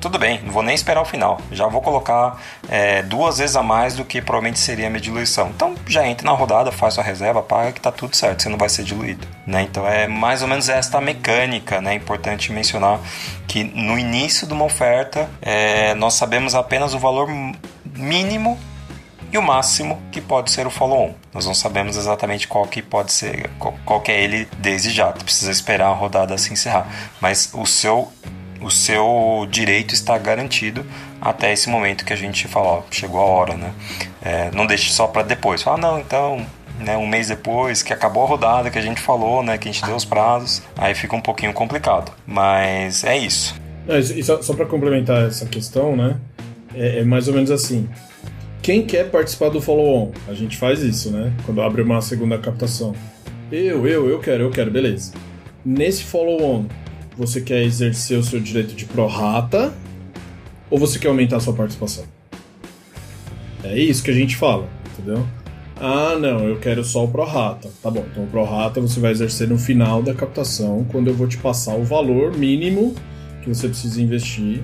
tudo 0.00 0.16
bem, 0.16 0.40
não 0.44 0.52
vou 0.52 0.62
nem 0.62 0.74
esperar 0.74 1.00
o 1.00 1.04
final. 1.04 1.40
Já 1.50 1.66
vou 1.66 1.82
colocar 1.82 2.40
é, 2.68 3.02
duas 3.02 3.38
vezes 3.38 3.56
a 3.56 3.62
mais 3.62 3.96
do 3.96 4.04
que 4.04 4.22
provavelmente 4.22 4.60
seria 4.60 4.86
a 4.86 4.90
minha 4.90 5.00
diluição. 5.00 5.48
Então 5.48 5.74
já 5.86 6.06
entra 6.06 6.24
na 6.24 6.32
rodada, 6.32 6.70
faz 6.70 6.94
sua 6.94 7.02
reserva, 7.02 7.42
paga 7.42 7.72
que 7.72 7.80
tá 7.80 7.90
tudo 7.90 8.14
certo, 8.14 8.42
você 8.42 8.48
não 8.48 8.58
vai 8.58 8.68
ser 8.68 8.84
diluído. 8.84 9.26
Né? 9.46 9.62
Então 9.62 9.86
é 9.86 10.06
mais 10.06 10.40
ou 10.40 10.48
menos 10.48 10.68
esta 10.68 11.00
mecânica, 11.00 11.80
né? 11.80 11.92
É 11.92 11.94
importante 11.96 12.52
mencionar 12.52 13.00
que 13.48 13.64
no 13.64 13.98
início 13.98 14.46
de 14.46 14.52
uma 14.52 14.64
oferta 14.64 15.28
é, 15.42 15.94
nós 15.94 16.14
sabemos 16.14 16.54
apenas 16.54 16.94
o 16.94 16.98
valor 16.98 17.28
mínimo 17.84 18.58
e 19.32 19.38
o 19.38 19.42
máximo 19.42 19.98
que 20.10 20.20
pode 20.20 20.50
ser 20.50 20.66
o 20.66 20.70
follow-on. 20.70 21.14
Nós 21.32 21.46
não 21.46 21.54
sabemos 21.54 21.96
exatamente 21.96 22.48
qual 22.48 22.66
que 22.66 22.80
pode 22.82 23.12
ser, 23.12 23.50
qual, 23.58 23.74
qual 23.84 24.00
que 24.00 24.10
é 24.10 24.22
ele 24.22 24.48
desde 24.58 24.90
já. 24.90 25.12
Tu 25.12 25.24
precisa 25.24 25.50
esperar 25.50 25.88
a 25.88 25.94
rodada 25.94 26.36
se 26.38 26.52
encerrar, 26.52 26.86
mas 27.20 27.50
o 27.52 27.66
seu 27.66 28.10
o 28.60 28.70
seu 28.72 29.46
direito 29.48 29.94
está 29.94 30.18
garantido 30.18 30.84
até 31.20 31.52
esse 31.52 31.68
momento 31.68 32.04
que 32.04 32.12
a 32.12 32.16
gente 32.16 32.48
fala, 32.48 32.66
ó, 32.66 32.82
chegou 32.90 33.20
a 33.20 33.24
hora, 33.24 33.54
né? 33.54 33.72
É, 34.20 34.50
não 34.52 34.66
deixe 34.66 34.90
só 34.90 35.06
para 35.06 35.22
depois. 35.22 35.62
Fala, 35.62 35.78
não, 35.78 36.00
então, 36.00 36.44
né, 36.80 36.96
um 36.96 37.06
mês 37.06 37.28
depois 37.28 37.84
que 37.84 37.92
acabou 37.92 38.24
a 38.24 38.26
rodada 38.26 38.68
que 38.68 38.76
a 38.76 38.82
gente 38.82 39.00
falou, 39.00 39.44
né, 39.44 39.56
que 39.58 39.68
a 39.68 39.72
gente 39.72 39.84
deu 39.84 39.94
os 39.94 40.04
prazos, 40.04 40.60
aí 40.76 40.92
fica 40.92 41.14
um 41.14 41.20
pouquinho 41.20 41.52
complicado. 41.52 42.10
Mas 42.26 43.04
é 43.04 43.16
isso. 43.16 43.54
É, 43.86 44.02
só, 44.22 44.42
só 44.42 44.54
para 44.54 44.66
complementar 44.66 45.28
essa 45.28 45.46
questão, 45.46 45.94
né? 45.94 46.16
É, 46.74 46.98
é 46.98 47.04
mais 47.04 47.28
ou 47.28 47.34
menos 47.34 47.52
assim 47.52 47.88
quem 48.62 48.84
quer 48.84 49.10
participar 49.10 49.48
do 49.48 49.60
follow-on? 49.60 50.12
A 50.26 50.34
gente 50.34 50.56
faz 50.56 50.82
isso, 50.82 51.10
né? 51.10 51.32
Quando 51.46 51.62
abre 51.62 51.82
uma 51.82 52.00
segunda 52.00 52.38
captação. 52.38 52.94
Eu, 53.50 53.86
eu, 53.86 54.08
eu 54.08 54.18
quero, 54.18 54.44
eu 54.44 54.50
quero, 54.50 54.70
beleza. 54.70 55.12
Nesse 55.64 56.04
follow-on, 56.04 56.66
você 57.16 57.40
quer 57.40 57.62
exercer 57.62 58.18
o 58.18 58.22
seu 58.22 58.40
direito 58.40 58.74
de 58.74 58.84
prorata 58.84 59.72
ou 60.70 60.78
você 60.78 60.98
quer 60.98 61.08
aumentar 61.08 61.36
a 61.36 61.40
sua 61.40 61.54
participação? 61.54 62.04
É 63.64 63.78
isso 63.78 64.02
que 64.02 64.10
a 64.10 64.14
gente 64.14 64.36
fala, 64.36 64.68
entendeu? 64.92 65.26
Ah, 65.80 66.16
não, 66.18 66.46
eu 66.46 66.58
quero 66.58 66.84
só 66.84 67.04
o 67.04 67.08
prorata. 67.08 67.70
Tá 67.82 67.90
bom, 67.90 68.04
então 68.10 68.24
o 68.24 68.26
prorata 68.26 68.80
você 68.80 69.00
vai 69.00 69.12
exercer 69.12 69.48
no 69.48 69.58
final 69.58 70.02
da 70.02 70.12
captação, 70.12 70.84
quando 70.90 71.08
eu 71.08 71.14
vou 71.14 71.26
te 71.26 71.38
passar 71.38 71.74
o 71.74 71.84
valor 71.84 72.36
mínimo 72.36 72.94
que 73.42 73.48
você 73.48 73.68
precisa 73.68 74.02
investir. 74.02 74.60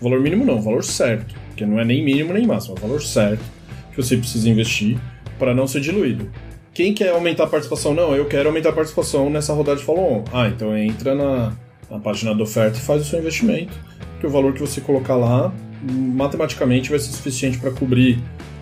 O 0.00 0.04
valor 0.04 0.20
mínimo 0.20 0.44
não, 0.44 0.58
o 0.58 0.62
valor 0.62 0.84
certo 0.84 1.47
porque 1.58 1.66
não 1.66 1.80
é 1.80 1.84
nem 1.84 2.04
mínimo 2.04 2.32
nem 2.32 2.46
máximo, 2.46 2.76
é 2.76 2.78
o 2.78 2.80
valor 2.82 3.02
certo 3.02 3.42
que 3.90 3.96
você 4.00 4.16
precisa 4.16 4.48
investir 4.48 4.96
para 5.40 5.52
não 5.52 5.66
ser 5.66 5.80
diluído. 5.80 6.30
Quem 6.72 6.94
quer 6.94 7.10
aumentar 7.10 7.44
a 7.44 7.46
participação? 7.48 7.92
Não, 7.92 8.14
eu 8.14 8.26
quero 8.26 8.48
aumentar 8.48 8.68
a 8.68 8.72
participação 8.72 9.28
nessa 9.28 9.52
rodada 9.52 9.76
de 9.76 9.84
follow-on. 9.84 10.22
Ah, 10.32 10.46
então 10.46 10.76
entra 10.76 11.16
na, 11.16 11.52
na 11.90 11.98
página 11.98 12.32
da 12.32 12.44
oferta 12.44 12.78
e 12.78 12.80
faz 12.80 13.02
o 13.02 13.04
seu 13.04 13.18
investimento, 13.18 13.76
que 14.20 14.26
o 14.26 14.30
valor 14.30 14.52
que 14.52 14.60
você 14.60 14.80
colocar 14.80 15.16
lá 15.16 15.52
matematicamente 15.82 16.90
vai 16.90 17.00
ser 17.00 17.10
suficiente 17.10 17.58
para 17.58 17.72
cobrir 17.72 18.20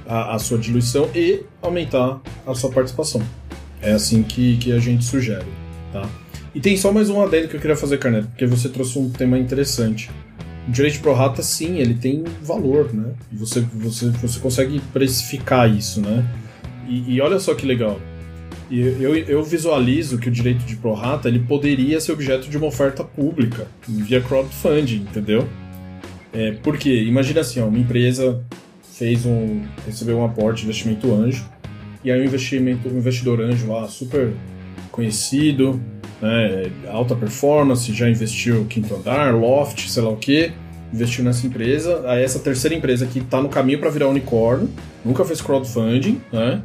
a, 0.08 0.34
a, 0.34 0.38
sua 0.38 0.56
diluição 0.56 1.10
e 1.14 1.42
aumentar 1.60 2.18
a 2.46 2.54
sua 2.54 2.70
participação. 2.70 3.20
É 3.82 3.92
assim 3.92 4.22
que, 4.22 4.56
que 4.56 4.72
a 4.72 4.78
gente 4.78 5.04
sugere, 5.04 5.44
tá? 5.92 6.08
E 6.54 6.60
tem 6.60 6.78
só 6.78 6.90
mais 6.90 7.10
um 7.10 7.22
adendo 7.22 7.48
que 7.48 7.56
eu 7.56 7.60
queria 7.60 7.76
fazer, 7.76 7.98
Carneto, 7.98 8.28
porque 8.28 8.46
você 8.46 8.70
trouxe 8.70 8.98
um 8.98 9.10
tema 9.10 9.38
interessante. 9.38 10.10
O 10.66 10.70
direito 10.70 11.00
pro 11.00 11.12
rata, 11.12 11.42
sim, 11.42 11.78
ele 11.78 11.94
tem 11.94 12.24
valor, 12.42 12.92
né? 12.92 13.14
Você, 13.32 13.60
você, 13.60 14.08
você 14.10 14.40
consegue 14.40 14.80
precificar 14.92 15.70
isso, 15.70 16.00
né? 16.00 16.24
E, 16.88 17.14
e 17.14 17.20
olha 17.20 17.38
só 17.38 17.54
que 17.54 17.64
legal. 17.64 18.00
Eu, 18.68 19.14
eu, 19.14 19.44
visualizo 19.44 20.18
que 20.18 20.28
o 20.28 20.32
direito 20.32 20.64
de 20.64 20.74
prorata 20.74 21.28
ele 21.28 21.38
poderia 21.38 22.00
ser 22.00 22.10
objeto 22.10 22.48
de 22.48 22.56
uma 22.56 22.66
oferta 22.66 23.04
pública 23.04 23.68
via 23.86 24.20
crowdfunding, 24.20 25.02
entendeu? 25.02 25.48
É, 26.32 26.50
porque 26.62 26.92
imagina 27.04 27.42
assim, 27.42 27.60
ó, 27.60 27.66
uma 27.66 27.78
empresa 27.78 28.42
fez 28.92 29.24
um 29.24 29.62
recebeu 29.86 30.18
um 30.18 30.24
aporte 30.24 30.58
de 30.58 30.64
investimento 30.64 31.14
anjo 31.14 31.48
e 32.02 32.10
aí 32.10 32.20
um 32.20 32.24
investimento, 32.24 32.88
um 32.88 32.98
investidor 32.98 33.40
anjo 33.40 33.68
lá 33.68 33.86
super 33.86 34.32
conhecido, 34.90 35.80
né, 36.20 36.70
alta 36.88 37.14
performance, 37.14 37.92
já 37.92 38.08
investiu 38.08 38.64
quinto 38.66 38.94
andar, 38.94 39.34
loft, 39.34 39.88
sei 39.88 40.02
lá 40.02 40.10
o 40.10 40.16
que, 40.16 40.52
investiu 40.92 41.24
nessa 41.24 41.46
empresa. 41.46 42.02
Aí 42.06 42.22
essa 42.22 42.38
terceira 42.38 42.74
empresa 42.74 43.06
que 43.06 43.18
está 43.18 43.40
no 43.40 43.48
caminho 43.48 43.78
para 43.78 43.90
virar 43.90 44.08
unicórnio, 44.08 44.68
nunca 45.04 45.24
fez 45.24 45.40
crowdfunding, 45.40 46.20
né, 46.32 46.60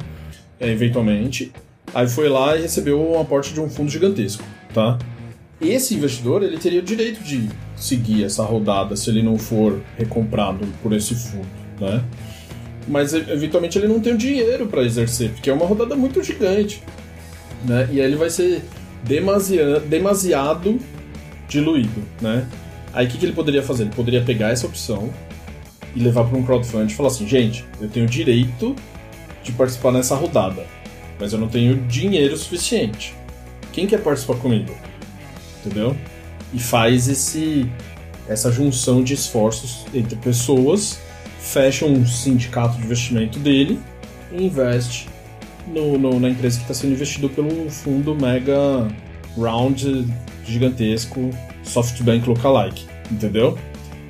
é, 0.58 0.70
eventualmente. 0.70 1.52
Aí 1.94 2.08
foi 2.08 2.28
lá 2.28 2.56
e 2.56 2.62
recebeu 2.62 3.00
um 3.00 3.20
aporte 3.20 3.52
de 3.52 3.60
um 3.60 3.68
fundo 3.68 3.90
gigantesco, 3.90 4.42
tá? 4.72 4.98
Esse 5.60 5.94
investidor 5.94 6.42
ele 6.42 6.58
teria 6.58 6.80
o 6.80 6.82
direito 6.82 7.22
de 7.22 7.48
seguir 7.76 8.24
essa 8.24 8.42
rodada 8.42 8.96
se 8.96 9.10
ele 9.10 9.22
não 9.22 9.38
for 9.38 9.80
recomprado 9.96 10.66
por 10.82 10.92
esse 10.92 11.14
fundo, 11.14 11.46
né? 11.78 12.02
Mas 12.88 13.14
eventualmente 13.14 13.78
ele 13.78 13.86
não 13.86 14.00
tem 14.00 14.14
o 14.14 14.18
dinheiro 14.18 14.66
para 14.66 14.82
exercer, 14.82 15.30
porque 15.30 15.50
é 15.50 15.52
uma 15.52 15.66
rodada 15.66 15.94
muito 15.94 16.22
gigante, 16.22 16.82
né? 17.64 17.88
E 17.92 18.00
aí 18.00 18.06
ele 18.06 18.16
vai 18.16 18.30
ser 18.30 18.62
demasiado, 19.02 19.80
demasiado 19.86 20.78
diluído, 21.48 22.02
né? 22.20 22.46
Aí 22.92 23.06
o 23.06 23.10
que, 23.10 23.18
que 23.18 23.24
ele 23.24 23.32
poderia 23.32 23.62
fazer? 23.62 23.84
Ele 23.84 23.94
poderia 23.94 24.22
pegar 24.22 24.50
essa 24.50 24.66
opção 24.66 25.12
e 25.94 26.00
levar 26.00 26.24
para 26.24 26.38
um 26.38 26.42
crowdfunding 26.42 26.92
e 26.92 26.96
falar 26.96 27.08
assim, 27.08 27.26
gente, 27.26 27.64
eu 27.80 27.88
tenho 27.88 28.06
direito 28.06 28.74
de 29.42 29.52
participar 29.52 29.92
nessa 29.92 30.14
rodada, 30.14 30.64
mas 31.18 31.32
eu 31.32 31.38
não 31.38 31.48
tenho 31.48 31.76
dinheiro 31.86 32.36
suficiente. 32.36 33.14
Quem 33.72 33.86
quer 33.86 34.00
participar 34.02 34.36
comigo? 34.36 34.74
Entendeu? 35.64 35.96
E 36.52 36.58
faz 36.58 37.08
esse 37.08 37.70
essa 38.28 38.52
junção 38.52 39.02
de 39.02 39.14
esforços 39.14 39.84
entre 39.92 40.16
pessoas, 40.16 41.00
fecha 41.40 41.84
um 41.84 42.06
sindicato 42.06 42.78
de 42.78 42.84
investimento 42.84 43.38
dele 43.38 43.80
e 44.30 44.44
investe 44.44 45.08
no, 45.66 45.98
no, 45.98 46.20
na 46.20 46.28
empresa 46.28 46.56
que 46.56 46.64
está 46.64 46.74
sendo 46.74 46.92
investido 46.92 47.28
pelo 47.28 47.70
fundo 47.70 48.14
Mega 48.14 48.88
Round 49.36 50.06
gigantesco 50.44 51.30
SoftBank 51.64 52.28
Lookalike, 52.28 52.86
entendeu? 53.10 53.58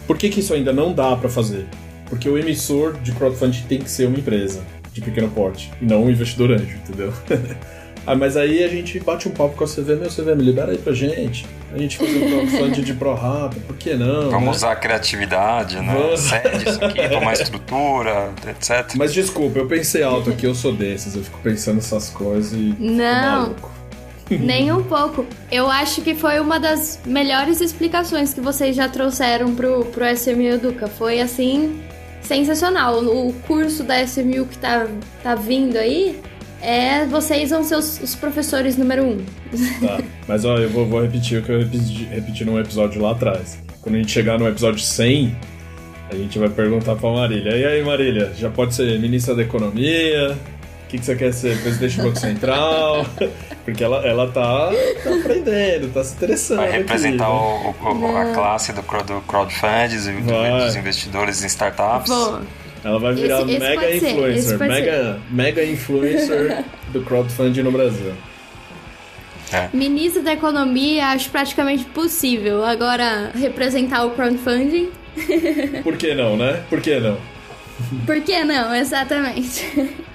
Por 0.07 0.19
que, 0.19 0.29
que 0.29 0.41
isso 0.41 0.55
ainda 0.55 0.73
não 0.73 0.93
dá 0.93 1.17
para 1.17 1.29
fazer? 1.29 1.67
Porque 2.07 2.29
o 2.29 2.38
emissor 2.38 2.95
de 3.01 3.12
crowdfunding 3.12 3.62
tem 3.69 3.79
que 3.79 3.91
ser 3.91 4.07
uma 4.07 4.19
empresa 4.19 4.62
de 4.93 5.01
pequeno 5.01 5.29
porte 5.29 5.71
e 5.81 5.85
não 5.85 6.05
um 6.05 6.11
investidor 6.11 6.51
anjo, 6.51 6.77
entendeu? 6.77 7.12
ah, 8.07 8.17
mas 8.17 8.37
aí 8.37 8.65
a 8.65 8.69
gente 8.69 8.99
bate 8.99 9.29
um 9.29 9.31
papo 9.31 9.57
com 9.57 9.65
a 9.65 9.67
CV, 9.67 9.95
meu 9.95 10.09
CV, 10.09 10.35
me 10.35 10.43
libera 10.43 10.73
aí 10.73 10.79
pra 10.79 10.93
gente. 10.93 11.47
A 11.73 11.79
gente 11.79 11.99
faz 11.99 12.11
um 12.11 12.21
crowdfunding 12.29 12.83
de 12.83 12.95
prorata, 12.95 13.57
por 13.67 13.77
que 13.77 13.95
não? 13.95 14.31
Vamos 14.31 14.45
né? 14.45 14.51
usar 14.51 14.73
a 14.73 14.77
criatividade, 14.77 15.77
né? 15.77 15.95
Vamos. 15.95 16.21
Cede 16.21 16.69
isso 16.69 16.85
aqui, 16.85 17.01
uma 17.15 17.33
estrutura, 17.33 18.31
etc. 18.49 18.97
Mas 18.97 19.12
desculpa, 19.12 19.59
eu 19.59 19.67
pensei 19.67 20.03
alto 20.03 20.31
aqui, 20.31 20.47
eu 20.47 20.55
sou 20.55 20.73
desses, 20.73 21.15
eu 21.15 21.23
fico 21.23 21.38
pensando 21.43 21.79
essas 21.79 22.11
coisas 22.11 22.53
e. 22.53 22.75
Não. 22.79 23.55
Nem 24.31 24.73
um 24.73 24.83
pouco. 24.83 25.27
Eu 25.51 25.71
acho 25.71 26.01
que 26.01 26.15
foi 26.15 26.41
uma 26.41 26.59
das 26.59 27.01
melhores 27.05 27.61
explicações 27.61 28.33
que 28.33 28.41
vocês 28.41 28.75
já 28.75 28.88
trouxeram 28.88 29.55
pro, 29.55 29.85
pro 29.87 30.05
SMU 30.07 30.43
Educa. 30.43 30.88
Foi 30.88 31.21
assim, 31.21 31.83
sensacional. 32.23 33.05
O 33.05 33.33
curso 33.47 33.83
da 33.83 34.03
SMU 34.03 34.47
que 34.47 34.59
tá, 34.59 34.87
tá 35.23 35.35
vindo 35.35 35.77
aí 35.77 36.21
é 36.62 37.05
vocês 37.07 37.51
vão 37.51 37.64
ser 37.64 37.75
os, 37.75 38.01
os 38.01 38.14
professores 38.14 38.77
número 38.77 39.05
um. 39.05 39.18
Tá, 39.85 40.01
mas 40.29 40.44
ó, 40.44 40.57
eu 40.57 40.70
vou, 40.70 40.87
vou 40.87 41.03
repetir 41.03 41.40
o 41.40 41.42
que 41.42 41.51
eu 41.51 41.59
repeti, 41.59 42.05
repeti 42.05 42.44
num 42.44 42.59
episódio 42.59 43.03
lá 43.03 43.11
atrás. 43.11 43.59
Quando 43.81 43.96
a 43.96 43.98
gente 43.98 44.12
chegar 44.12 44.38
no 44.38 44.48
episódio 44.48 44.81
100, 44.81 45.37
a 46.11 46.14
gente 46.14 46.38
vai 46.38 46.48
perguntar 46.48 46.94
pra 46.94 47.11
Marília. 47.11 47.57
E 47.57 47.64
aí, 47.64 47.83
Marília, 47.83 48.33
já 48.38 48.48
pode 48.48 48.75
ser 48.75 48.98
ministra 49.01 49.35
da 49.35 49.42
Economia? 49.42 50.38
O 50.85 50.88
que, 50.88 50.98
que 50.98 51.05
você 51.05 51.16
quer 51.16 51.33
ser? 51.33 51.61
Presidente 51.62 51.96
do 51.96 52.03
Banco 52.05 52.18
Central? 52.20 53.07
Porque 53.64 53.83
ela, 53.83 54.07
ela 54.07 54.27
tá, 54.31 54.70
tá 55.03 55.14
aprendendo, 55.14 55.92
tá 55.92 56.05
se 56.05 56.14
interessando. 56.14 56.59
Vai 56.59 56.70
representar 56.70 57.27
aqui, 57.27 57.85
o, 57.85 57.92
o, 57.92 58.16
a 58.16 58.33
classe 58.35 58.72
do, 58.72 58.83
do 58.83 59.20
crowdfunding, 59.22 60.22
dos 60.64 60.77
investidores 60.77 61.42
em 61.42 61.46
startups. 61.46 62.09
Vou. 62.09 62.40
Ela 62.85 62.99
vai 62.99 63.14
virar 63.14 63.42
esse, 63.42 63.53
esse 63.53 63.61
mega 63.61 63.95
influencer, 63.95 64.59
mega, 64.59 65.21
mega 65.31 65.64
influencer 65.64 66.64
do 66.92 67.03
crowdfunding 67.03 67.62
no 67.62 67.71
Brasil. 67.71 68.12
É. 69.53 69.68
Ministro 69.73 70.23
da 70.23 70.33
Economia, 70.33 71.09
acho 71.09 71.31
praticamente 71.31 71.85
possível. 71.85 72.64
Agora, 72.64 73.31
representar 73.35 74.05
o 74.05 74.11
crowdfunding. 74.11 74.90
Por 75.83 75.97
que 75.97 76.14
não, 76.14 76.37
né? 76.37 76.64
Por 76.71 76.81
que 76.81 76.99
não? 76.99 77.18
Por 78.07 78.21
que 78.23 78.42
não, 78.45 78.75
exatamente. 78.75 79.90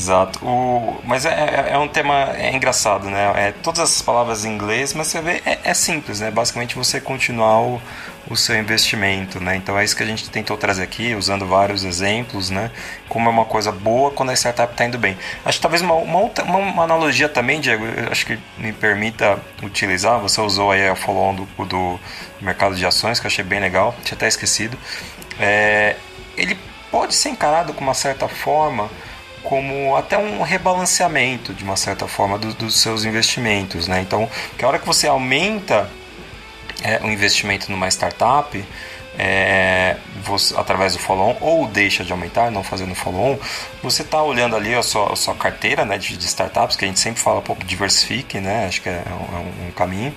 Exato. 0.00 0.42
O, 0.42 0.98
mas 1.04 1.26
é, 1.26 1.28
é, 1.28 1.72
é, 1.74 1.78
um 1.78 1.86
tema 1.86 2.30
é 2.34 2.54
engraçado, 2.56 3.10
né? 3.10 3.32
É, 3.36 3.52
todas 3.52 3.80
essas 3.80 4.00
palavras 4.00 4.46
em 4.46 4.54
inglês, 4.54 4.94
mas 4.94 5.08
você 5.08 5.20
vê, 5.20 5.42
é, 5.44 5.58
é 5.62 5.74
simples, 5.74 6.20
né? 6.20 6.30
Basicamente 6.30 6.74
você 6.74 6.98
continuar 6.98 7.60
o, 7.60 7.82
o 8.26 8.34
seu 8.34 8.58
investimento, 8.58 9.38
né? 9.38 9.56
Então 9.56 9.78
é 9.78 9.84
isso 9.84 9.94
que 9.94 10.02
a 10.02 10.06
gente 10.06 10.30
tentou 10.30 10.56
trazer 10.56 10.84
aqui, 10.84 11.14
usando 11.14 11.46
vários 11.46 11.84
exemplos, 11.84 12.48
né? 12.48 12.70
Como 13.10 13.28
é 13.28 13.30
uma 13.30 13.44
coisa 13.44 13.70
boa 13.70 14.10
quando 14.10 14.30
a 14.30 14.32
startup 14.32 14.72
está 14.72 14.86
indo 14.86 14.96
bem. 14.96 15.18
Acho 15.44 15.58
que 15.58 15.62
talvez 15.62 15.82
uma, 15.82 15.92
uma, 15.92 16.30
uma, 16.44 16.84
analogia 16.84 17.28
também, 17.28 17.60
Diego, 17.60 17.84
acho 18.10 18.24
que 18.24 18.38
me 18.56 18.72
permita 18.72 19.38
utilizar, 19.62 20.18
você 20.18 20.40
usou 20.40 20.70
aí 20.70 20.88
a 20.88 20.96
follow 20.96 21.34
do, 21.34 21.66
do 21.66 22.00
mercado 22.40 22.74
de 22.74 22.86
ações, 22.86 23.20
que 23.20 23.26
eu 23.26 23.28
achei 23.28 23.44
bem 23.44 23.60
legal, 23.60 23.94
tinha 24.02 24.16
até 24.16 24.26
esquecido. 24.26 24.78
É, 25.38 25.96
ele 26.38 26.58
pode 26.90 27.14
ser 27.14 27.28
encarado 27.28 27.74
com 27.74 27.84
uma 27.84 27.94
certa 27.94 28.26
forma 28.26 28.88
como 29.42 29.96
até 29.96 30.18
um 30.18 30.42
rebalanceamento 30.42 31.54
de 31.54 31.64
uma 31.64 31.76
certa 31.76 32.06
forma 32.06 32.38
do, 32.38 32.52
dos 32.54 32.76
seus 32.76 33.04
investimentos, 33.04 33.88
né? 33.88 34.00
Então, 34.00 34.28
que 34.56 34.64
a 34.64 34.68
hora 34.68 34.78
que 34.78 34.86
você 34.86 35.06
aumenta 35.06 35.90
é, 36.82 37.00
o 37.02 37.10
investimento 37.10 37.70
numa 37.70 37.88
startup 37.88 38.64
é, 39.18 39.96
você, 40.22 40.56
através 40.56 40.94
do 40.94 40.98
follow-on 40.98 41.36
ou 41.40 41.66
deixa 41.66 42.04
de 42.04 42.12
aumentar, 42.12 42.50
não 42.50 42.62
fazendo 42.62 42.94
follow-on, 42.94 43.38
você 43.82 44.02
está 44.02 44.22
olhando 44.22 44.56
ali 44.56 44.74
a 44.74 44.82
sua, 44.82 45.12
a 45.12 45.16
sua 45.16 45.34
carteira 45.34 45.84
né, 45.84 45.98
de, 45.98 46.16
de, 46.16 46.24
startups, 46.24 46.76
que 46.76 46.84
a 46.84 46.88
gente 46.88 47.00
sempre 47.00 47.20
fala, 47.20 47.42
pô, 47.42 47.56
diversifique, 47.64 48.40
né? 48.40 48.66
Acho 48.66 48.80
que 48.80 48.88
é 48.88 49.02
um, 49.08 49.36
é 49.36 49.68
um, 49.68 49.72
caminho. 49.72 50.14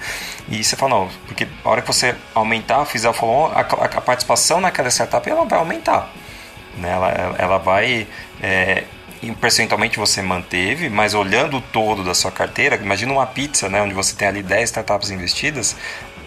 E 0.48 0.64
você 0.64 0.76
fala, 0.76 0.96
não, 0.96 1.10
porque 1.28 1.48
a 1.66 1.70
hora 1.70 1.82
que 1.82 1.88
você 1.88 2.16
aumentar, 2.34 2.86
fizer 2.86 3.10
o 3.10 3.14
follow-on, 3.14 3.52
a, 3.54 3.62
a, 3.62 4.02
participação 4.02 4.62
naquela 4.62 4.90
startup 4.90 5.28
ela 5.30 5.44
vai 5.44 5.60
aumentar. 5.60 6.10
Né? 6.78 6.90
Ela, 6.92 7.36
ela 7.38 7.58
vai 7.58 8.08
é, 8.42 8.86
percentualmente 9.32 9.98
você 9.98 10.22
manteve, 10.22 10.90
mas 10.90 11.14
olhando 11.14 11.58
o 11.58 11.62
todo 11.62 12.04
da 12.04 12.14
sua 12.14 12.32
carteira, 12.32 12.76
imagina 12.76 13.14
uma 13.14 13.26
pizza, 13.26 13.70
né, 13.70 13.82
onde 13.82 13.94
você 13.94 14.16
tem 14.16 14.28
ali 14.28 14.44
10 14.44 14.70
startups 14.70 15.10
investidas, 15.12 15.76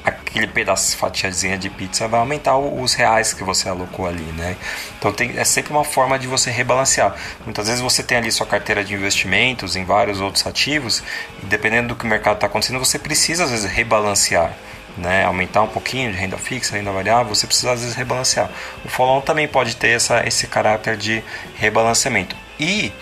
aquele 0.07 0.47
pedaço 0.47 0.97
fatiazinha 0.97 1.59
de 1.59 1.69
pizza 1.69 2.07
vai 2.07 2.21
aumentar 2.21 2.57
os 2.57 2.95
reais 2.95 3.33
que 3.33 3.43
você 3.43 3.69
alocou 3.69 4.07
ali, 4.07 4.23
né? 4.37 4.57
Então 4.99 5.13
tem, 5.13 5.37
é 5.37 5.45
sempre 5.45 5.73
uma 5.73 5.83
forma 5.83 6.17
de 6.17 6.29
você 6.29 6.49
rebalancear. 6.49 7.17
Muitas 7.45 7.67
vezes 7.67 7.83
você 7.83 8.05
tem 8.05 8.17
ali 8.17 8.31
sua 8.31 8.47
carteira 8.47 8.85
de 8.85 8.95
investimentos 8.95 9.75
em 9.75 9.85
vários 9.85 10.21
outros 10.21 10.47
ativos, 10.47 11.03
e 11.43 11.47
dependendo 11.47 11.89
do 11.89 11.97
que 11.97 12.05
o 12.05 12.09
mercado 12.09 12.37
está 12.37 12.47
acontecendo, 12.47 12.79
você 12.79 12.99
precisa 12.99 13.45
às 13.45 13.51
vezes 13.51 13.71
rebalancear. 13.71 14.53
Né, 14.97 15.27
aumentar 15.27 15.61
um 15.61 15.69
pouquinho 15.69 16.11
de 16.11 16.17
renda 16.17 16.39
fixa, 16.39 16.75
renda 16.75 16.91
variável, 16.91 17.35
você 17.35 17.47
precisa 17.47 17.73
às 17.73 17.83
vezes 17.83 17.95
rebalancear. 17.95 18.49
O 18.83 18.89
follow 18.89 19.21
também 19.21 19.47
pode 19.47 19.77
ter 19.77 19.91
essa, 19.91 20.27
esse 20.27 20.47
caráter 20.47 20.97
de 20.97 21.23
rebalanceamento. 21.57 22.35
E 22.59 22.93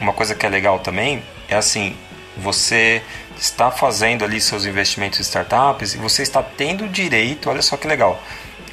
uma 0.00 0.12
coisa 0.12 0.34
que 0.34 0.46
é 0.46 0.48
legal 0.48 0.78
também 0.78 1.22
é 1.48 1.56
assim, 1.56 1.96
você 2.36 3.02
está 3.38 3.70
fazendo 3.70 4.24
ali 4.24 4.40
seus 4.40 4.64
investimentos 4.64 5.18
em 5.18 5.22
startups 5.22 5.94
e 5.94 5.98
você 5.98 6.22
está 6.22 6.42
tendo 6.42 6.84
o 6.84 6.88
direito, 6.88 7.48
olha 7.48 7.62
só 7.62 7.76
que 7.76 7.86
legal, 7.86 8.22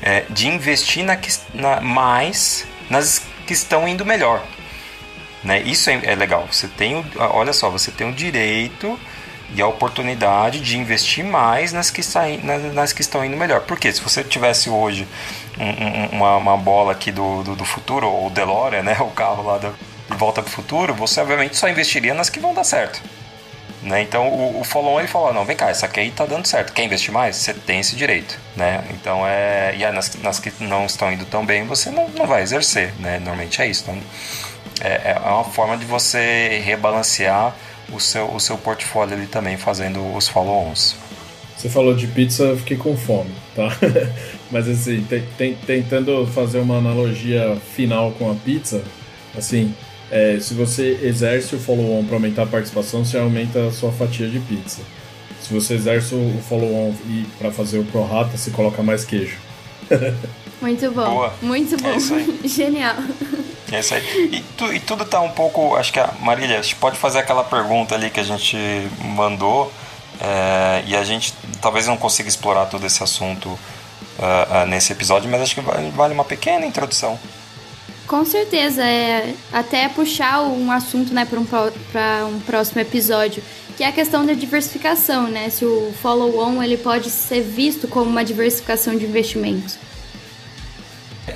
é, 0.02 0.26
de 0.30 0.48
investir 0.48 1.04
na, 1.04 1.18
na, 1.54 1.82
mais 1.82 2.66
nas 2.90 3.22
que 3.46 3.54
estão 3.54 3.88
indo 3.88 4.06
melhor. 4.06 4.44
Né? 5.44 5.62
Isso 5.62 5.90
é, 5.90 6.00
é 6.04 6.16
legal. 6.16 6.48
Você 6.52 6.68
tem, 6.68 7.06
olha 7.18 7.54
só, 7.54 7.70
você 7.70 7.92
tem 7.92 8.10
o 8.10 8.14
direito 8.14 9.00
e 9.56 9.62
a 9.62 9.68
oportunidade 9.68 10.60
de 10.60 10.78
investir 10.78 11.24
mais 11.24 11.72
nas 11.72 11.90
que, 11.90 12.04
saem, 12.04 12.40
nas, 12.44 12.74
nas 12.74 12.94
que 12.94 13.02
estão 13.02 13.24
indo 13.24 13.38
melhor. 13.38 13.62
Porque 13.62 13.92
se 13.92 14.02
você 14.02 14.24
tivesse 14.24 14.70
hoje 14.70 15.08
um, 15.58 15.64
um, 15.64 16.06
uma, 16.18 16.36
uma, 16.38 16.58
bola 16.58 16.92
aqui 16.92 17.12
do, 17.12 17.44
do, 17.44 17.56
do, 17.56 17.66
futuro, 17.66 18.08
ou 18.08 18.28
o 18.28 18.30
DeLorean, 18.30 18.84
né, 18.84 18.98
o 19.02 19.12
carro 19.12 19.44
lá 19.44 19.58
do, 19.58 19.74
volta 20.10 20.42
para 20.42 20.50
o 20.50 20.52
futuro, 20.52 20.94
você 20.94 21.20
obviamente 21.20 21.56
só 21.56 21.68
investiria 21.68 22.14
nas 22.14 22.30
que 22.30 22.40
vão 22.40 22.54
dar 22.54 22.64
certo. 22.64 23.02
Né? 23.82 24.02
Então 24.02 24.28
o, 24.28 24.62
o 24.62 24.64
follow-on 24.64 25.00
ele 25.00 25.08
falou, 25.08 25.34
não, 25.34 25.46
vem 25.46 25.56
cá, 25.56 25.70
essa 25.70 25.86
aqui 25.86 26.00
aí 26.00 26.12
tá 26.12 26.26
dando 26.26 26.46
certo. 26.46 26.74
Quer 26.74 26.84
investir 26.84 27.12
mais? 27.12 27.36
Você 27.36 27.54
tem 27.54 27.80
esse 27.80 27.96
direito. 27.96 28.38
Né? 28.56 28.84
Então 28.92 29.26
é. 29.26 29.76
E 29.78 29.92
nas, 29.92 30.16
nas 30.16 30.40
que 30.40 30.52
não 30.60 30.86
estão 30.86 31.12
indo 31.12 31.26
tão 31.26 31.46
bem, 31.46 31.66
você 31.66 31.90
não, 31.90 32.10
não 32.10 32.26
vai 32.26 32.42
exercer. 32.42 32.94
Né? 33.00 33.20
Normalmente 33.20 33.62
é 33.62 33.68
isso. 33.68 33.84
Então, 33.84 33.98
é, 34.82 35.14
é 35.16 35.20
uma 35.20 35.44
forma 35.44 35.78
de 35.78 35.86
você 35.86 36.62
rebalancear 36.64 37.56
o 37.92 38.00
seu, 38.00 38.26
o 38.34 38.40
seu 38.40 38.58
portfólio 38.58 39.16
ali 39.16 39.28
também 39.28 39.58
fazendo 39.58 40.16
os 40.16 40.28
follow-ons. 40.28 40.96
Você 41.56 41.70
falou 41.70 41.96
de 41.96 42.06
pizza, 42.08 42.44
eu 42.44 42.58
fiquei 42.58 42.78
com 42.78 42.96
fome, 42.96 43.32
tá? 43.56 43.70
Mas 44.52 44.68
assim, 44.68 45.02
te, 45.02 45.24
te, 45.38 45.58
tentando 45.66 46.28
fazer 46.28 46.60
uma 46.60 46.78
analogia 46.78 47.58
final 47.76 48.12
com 48.12 48.30
a 48.32 48.36
pizza, 48.36 48.84
assim, 49.36 49.74
É, 50.10 50.40
se 50.40 50.54
você 50.54 51.00
exerce 51.04 51.56
o 51.56 51.60
follow-on 51.60 52.06
para 52.06 52.16
aumentar 52.16 52.44
a 52.44 52.48
participação, 52.48 53.04
você 53.04 53.18
aumenta 53.18 53.68
a 53.68 53.72
sua 53.72 53.92
fatia 53.92 54.28
de 54.28 54.40
pizza. 54.40 54.82
Se 55.42 55.54
você 55.54 55.76
exerce 55.76 56.16
o 56.16 56.42
follow-on 56.48 56.94
e 57.08 57.26
para 57.38 57.52
fazer 57.52 57.80
o 57.80 57.84
pro 57.84 58.04
rata, 58.04 58.38
você 58.38 58.52
coloca 58.52 58.82
mais 58.82 59.04
queijo. 59.06 59.38
Muito 60.62 60.92
bom. 60.92 61.06
Boa. 61.06 61.34
Muito 61.42 61.78
bom. 61.78 61.90
É 61.90 62.48
Genial. 62.48 62.96
É 63.72 63.80
isso 63.80 63.94
aí. 63.94 64.30
E, 64.32 64.44
tu, 64.58 64.74
e, 64.74 64.80
tudo 64.80 65.06
tá 65.06 65.22
um 65.22 65.30
pouco. 65.30 65.76
Acho 65.76 65.94
que 65.94 66.00
a 66.00 66.14
Marília, 66.22 66.62
gente 66.62 66.76
pode 66.76 66.98
fazer 66.98 67.20
aquela 67.20 67.44
pergunta 67.44 67.94
ali 67.94 68.10
que 68.10 68.20
a 68.20 68.24
gente 68.24 68.58
mandou. 69.16 69.72
É, 70.20 70.84
e 70.88 70.96
a 70.96 71.04
gente 71.04 71.34
talvez 71.62 71.86
não 71.86 71.96
consiga 71.96 72.28
explorar 72.28 72.66
todo 72.66 72.86
esse 72.86 73.04
assunto 73.04 73.48
uh, 73.50 74.64
uh, 74.64 74.66
nesse 74.66 74.92
episódio, 74.92 75.30
mas 75.30 75.42
acho 75.42 75.54
que 75.54 75.62
vale, 75.62 75.92
vale 75.92 76.14
uma 76.14 76.26
pequena 76.26 76.66
introdução. 76.66 77.20
Com 78.08 78.24
certeza, 78.24 78.84
é 78.84 79.34
até 79.52 79.90
puxar 79.90 80.42
um 80.44 80.72
assunto 80.72 81.14
né, 81.14 81.26
para 81.26 81.40
um, 81.40 82.36
um 82.36 82.40
próximo 82.40 82.80
episódio, 82.80 83.44
que 83.76 83.84
é 83.84 83.88
a 83.88 83.92
questão 83.92 84.26
da 84.26 84.34
diversificação, 84.34 85.28
né? 85.28 85.50
Se 85.50 85.66
o 85.66 85.94
follow-on 86.02 86.64
ele 86.64 86.78
pode 86.78 87.10
ser 87.10 87.42
visto 87.42 87.88
como 87.88 88.10
uma 88.10 88.24
diversificação 88.24 88.98
de 88.98 89.06
investimentos. 89.06 89.78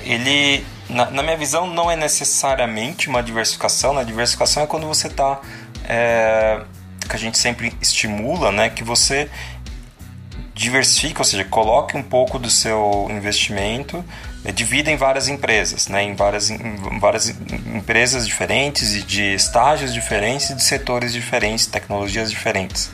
Ele, 0.02 0.64
na, 0.88 1.10
na 1.10 1.22
minha 1.22 1.36
visão, 1.36 1.66
não 1.66 1.90
é 1.90 1.94
necessariamente 1.94 3.08
uma 3.08 3.22
diversificação. 3.22 3.92
Né? 3.92 4.02
Diversificação 4.04 4.62
é 4.62 4.66
quando 4.66 4.86
você 4.86 5.08
está 5.08 5.42
é, 5.84 6.62
que 7.08 7.14
a 7.14 7.18
gente 7.18 7.36
sempre 7.36 7.76
estimula, 7.80 8.50
né, 8.50 8.70
que 8.70 8.82
você 8.82 9.30
diversifique, 10.54 11.18
ou 11.18 11.24
seja, 11.24 11.44
coloque 11.44 11.96
um 11.96 12.02
pouco 12.02 12.38
do 12.38 12.48
seu 12.48 13.06
investimento, 13.10 14.04
né, 14.44 14.52
divida 14.52 14.90
em 14.90 14.96
várias 14.96 15.28
empresas, 15.28 15.88
né, 15.88 16.02
em 16.02 16.14
várias, 16.14 16.50
em 16.50 16.98
várias 16.98 17.28
empresas 17.28 18.26
diferentes 18.26 18.94
e 18.94 19.02
de 19.02 19.34
estágios 19.34 19.92
diferentes, 19.92 20.54
de 20.54 20.62
setores 20.62 21.12
diferentes, 21.12 21.66
tecnologias 21.66 22.30
diferentes. 22.30 22.90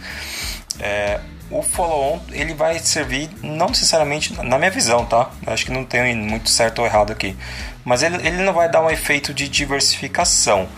É, 0.81 1.21
o 1.51 1.63
follow-on 1.63 2.21
ele 2.31 2.53
vai 2.53 2.79
servir 2.79 3.31
não 3.43 3.69
necessariamente 3.69 4.35
na 4.43 4.59
minha 4.59 4.71
visão, 4.71 5.07
tá? 5.07 5.31
Acho 5.47 5.65
que 5.65 5.73
não 5.73 5.85
tem 5.85 6.15
muito 6.15 6.51
certo 6.51 6.81
ou 6.81 6.87
errado 6.87 7.11
aqui, 7.11 7.35
mas 7.85 8.03
ele, 8.03 8.17
ele 8.17 8.43
não 8.43 8.53
vai 8.53 8.71
dar 8.71 8.83
um 8.83 8.91
efeito 8.91 9.33
de 9.33 9.49
diversificação 9.49 10.69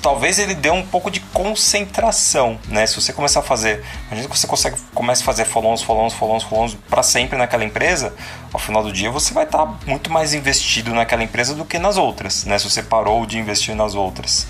talvez 0.00 0.38
ele 0.38 0.54
dê 0.54 0.70
um 0.70 0.84
pouco 0.84 1.10
de 1.10 1.20
concentração, 1.20 2.58
né? 2.68 2.86
Se 2.86 3.00
você 3.00 3.12
começar 3.12 3.40
a 3.40 3.42
fazer, 3.42 3.84
imagina 4.06 4.28
que 4.28 4.38
você 4.38 4.46
consegue 4.46 4.76
começa 4.94 5.22
a 5.22 5.24
fazer 5.24 5.44
follow-ons, 5.44 5.82
follow-ons, 5.82 6.14
follow-ons, 6.14 6.42
follow-ons 6.42 6.74
para 6.88 7.02
sempre 7.02 7.36
naquela 7.36 7.64
empresa, 7.64 8.14
ao 8.52 8.58
final 8.58 8.82
do 8.82 8.92
dia 8.92 9.10
você 9.10 9.32
vai 9.32 9.44
estar 9.44 9.66
tá 9.66 9.74
muito 9.86 10.10
mais 10.10 10.34
investido 10.34 10.92
naquela 10.92 11.22
empresa 11.22 11.54
do 11.54 11.64
que 11.64 11.78
nas 11.78 11.96
outras, 11.96 12.44
né? 12.44 12.58
Se 12.58 12.68
você 12.68 12.82
parou 12.82 13.24
de 13.26 13.38
investir 13.38 13.74
nas 13.74 13.94
outras. 13.94 14.46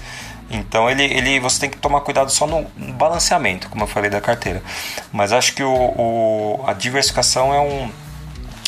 Então 0.50 0.90
ele, 0.90 1.04
ele 1.04 1.38
você 1.38 1.60
tem 1.60 1.70
que 1.70 1.78
tomar 1.78 2.00
cuidado 2.00 2.30
só 2.30 2.46
no, 2.46 2.66
balanceamento, 2.94 3.68
como 3.68 3.84
eu 3.84 3.88
falei 3.88 4.10
da 4.10 4.20
carteira. 4.20 4.62
Mas 5.12 5.32
acho 5.32 5.54
que 5.54 5.62
o, 5.62 5.72
o, 5.72 6.64
a 6.66 6.72
diversificação 6.72 7.54
é 7.54 7.60
um, 7.60 7.90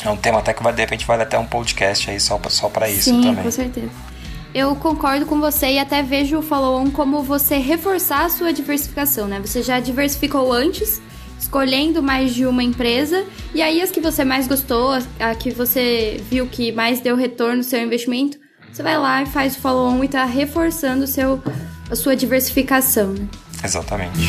é 0.05 0.09
um 0.09 0.15
tema 0.15 0.39
até 0.39 0.53
que 0.53 0.63
vai, 0.63 0.71
de 0.71 0.81
repente 0.81 1.05
vale 1.05 1.23
até 1.23 1.37
um 1.37 1.45
podcast 1.45 2.09
aí 2.09 2.19
só, 2.19 2.39
só 2.47 2.69
para 2.69 2.89
isso 2.89 3.09
Sim, 3.09 3.21
também. 3.21 3.43
Com 3.43 3.51
certeza 3.51 4.12
eu 4.53 4.75
concordo 4.75 5.25
com 5.25 5.39
você 5.39 5.73
e 5.73 5.79
até 5.79 6.03
vejo 6.03 6.37
o 6.37 6.41
follow-on 6.41 6.91
como 6.91 7.23
você 7.23 7.57
reforçar 7.57 8.25
a 8.25 8.29
sua 8.29 8.53
diversificação, 8.53 9.27
né? 9.27 9.39
Você 9.39 9.63
já 9.63 9.79
diversificou 9.79 10.53
antes, 10.53 11.01
escolhendo 11.39 12.03
mais 12.03 12.35
de 12.35 12.45
uma 12.45 12.63
empresa, 12.63 13.25
e 13.53 13.61
aí 13.61 13.81
as 13.81 13.89
que 13.89 13.99
você 13.99 14.23
mais 14.23 14.47
gostou, 14.47 14.91
a 15.19 15.35
que 15.35 15.49
você 15.49 16.21
viu 16.29 16.45
que 16.47 16.71
mais 16.71 17.01
deu 17.01 17.15
retorno 17.15 17.57
no 17.57 17.63
seu 17.63 17.81
investimento, 17.81 18.37
você 18.71 18.83
vai 18.83 18.97
lá 18.97 19.23
e 19.23 19.25
faz 19.25 19.55
o 19.55 19.59
follow-on 19.59 20.03
e 20.03 20.07
tá 20.07 20.23
reforçando 20.25 21.07
seu, 21.07 21.41
a 21.89 21.95
sua 21.95 22.15
diversificação. 22.15 23.13
Né? 23.13 23.27
Exatamente. 23.63 24.19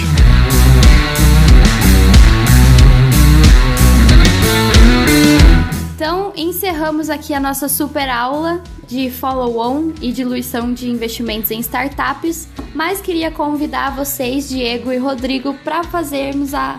Então, 5.95 6.33
encerramos 6.37 7.09
aqui 7.09 7.33
a 7.33 7.39
nossa 7.39 7.69
super 7.69 8.09
aula 8.09 8.61
de 8.89 9.09
follow-on 9.13 9.93
e 10.03 10.11
diluição 10.11 10.75
de 10.75 10.91
investimentos 10.91 11.53
em 11.53 11.61
startups, 11.61 12.49
mas 12.75 13.01
queria 13.01 13.31
convidar 13.31 13.95
vocês, 13.95 14.49
Diego 14.49 14.93
e 14.93 14.97
Rodrigo, 14.97 15.55
para 15.63 15.85
fazermos 15.85 16.53
a, 16.53 16.79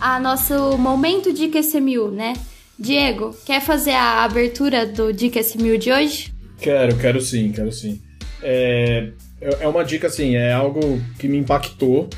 a 0.00 0.20
nosso 0.20 0.78
momento 0.78 1.32
Dica 1.32 1.58
SMU, 1.58 2.12
né? 2.12 2.34
Diego, 2.78 3.36
quer 3.44 3.60
fazer 3.60 3.94
a 3.94 4.22
abertura 4.22 4.86
do 4.86 5.12
Dica 5.12 5.40
SMU 5.40 5.76
de 5.76 5.90
hoje? 5.90 6.32
Quero, 6.60 6.96
quero 6.96 7.20
sim, 7.20 7.50
quero 7.50 7.72
sim. 7.72 8.00
É, 8.40 9.10
é 9.40 9.66
uma 9.66 9.84
dica 9.84 10.06
assim, 10.06 10.36
é 10.36 10.52
algo 10.52 11.02
que 11.18 11.26
me 11.26 11.38
impactou, 11.38 12.08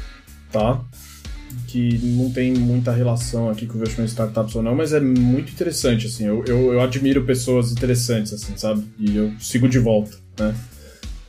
tá? 0.53 0.85
Que 1.66 1.98
não 2.02 2.31
tem 2.31 2.52
muita 2.52 2.92
relação 2.92 3.50
aqui 3.50 3.66
com 3.66 3.74
o 3.74 3.76
investimento 3.76 4.11
startups 4.11 4.55
ou 4.55 4.62
não, 4.62 4.74
mas 4.74 4.92
é 4.92 5.00
muito 5.00 5.52
interessante, 5.52 6.07
assim. 6.07 6.26
Eu, 6.26 6.44
eu, 6.46 6.72
eu, 6.72 6.81
admiro 6.81 7.24
pessoas 7.24 7.72
interessantes, 7.72 8.33
assim, 8.33 8.57
sabe? 8.57 8.85
E 8.98 9.16
eu 9.16 9.33
sigo 9.40 9.68
de 9.68 9.79
volta, 9.79 10.16
né? 10.38 10.55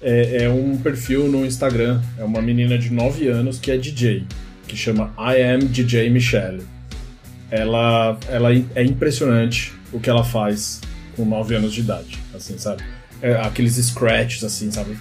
É, 0.01 0.43
é, 0.43 0.49
um 0.49 0.77
perfil 0.77 1.27
no 1.27 1.43
Instagram, 1.43 1.99
é 2.19 2.23
uma 2.23 2.41
menina 2.41 2.77
de 2.77 2.91
9 2.91 3.27
anos 3.27 3.57
que 3.57 3.71
é 3.71 3.77
DJ, 3.77 4.25
que 4.67 4.77
chama 4.77 5.11
I 5.17 5.41
Am 5.41 5.59
DJ 5.65 6.09
Michelle. 6.11 6.61
Ela, 7.49 8.17
ela 8.29 8.49
é 8.75 8.83
impressionante 8.83 9.73
o 9.91 9.99
que 9.99 10.09
ela 10.09 10.23
faz 10.23 10.81
com 11.15 11.25
9 11.25 11.55
anos 11.55 11.73
de 11.73 11.79
idade, 11.79 12.19
assim, 12.35 12.57
sabe? 12.59 12.83
É, 13.21 13.33
aqueles 13.37 13.73
scratches, 13.75 14.43
assim, 14.43 14.69
sabe? 14.69 14.95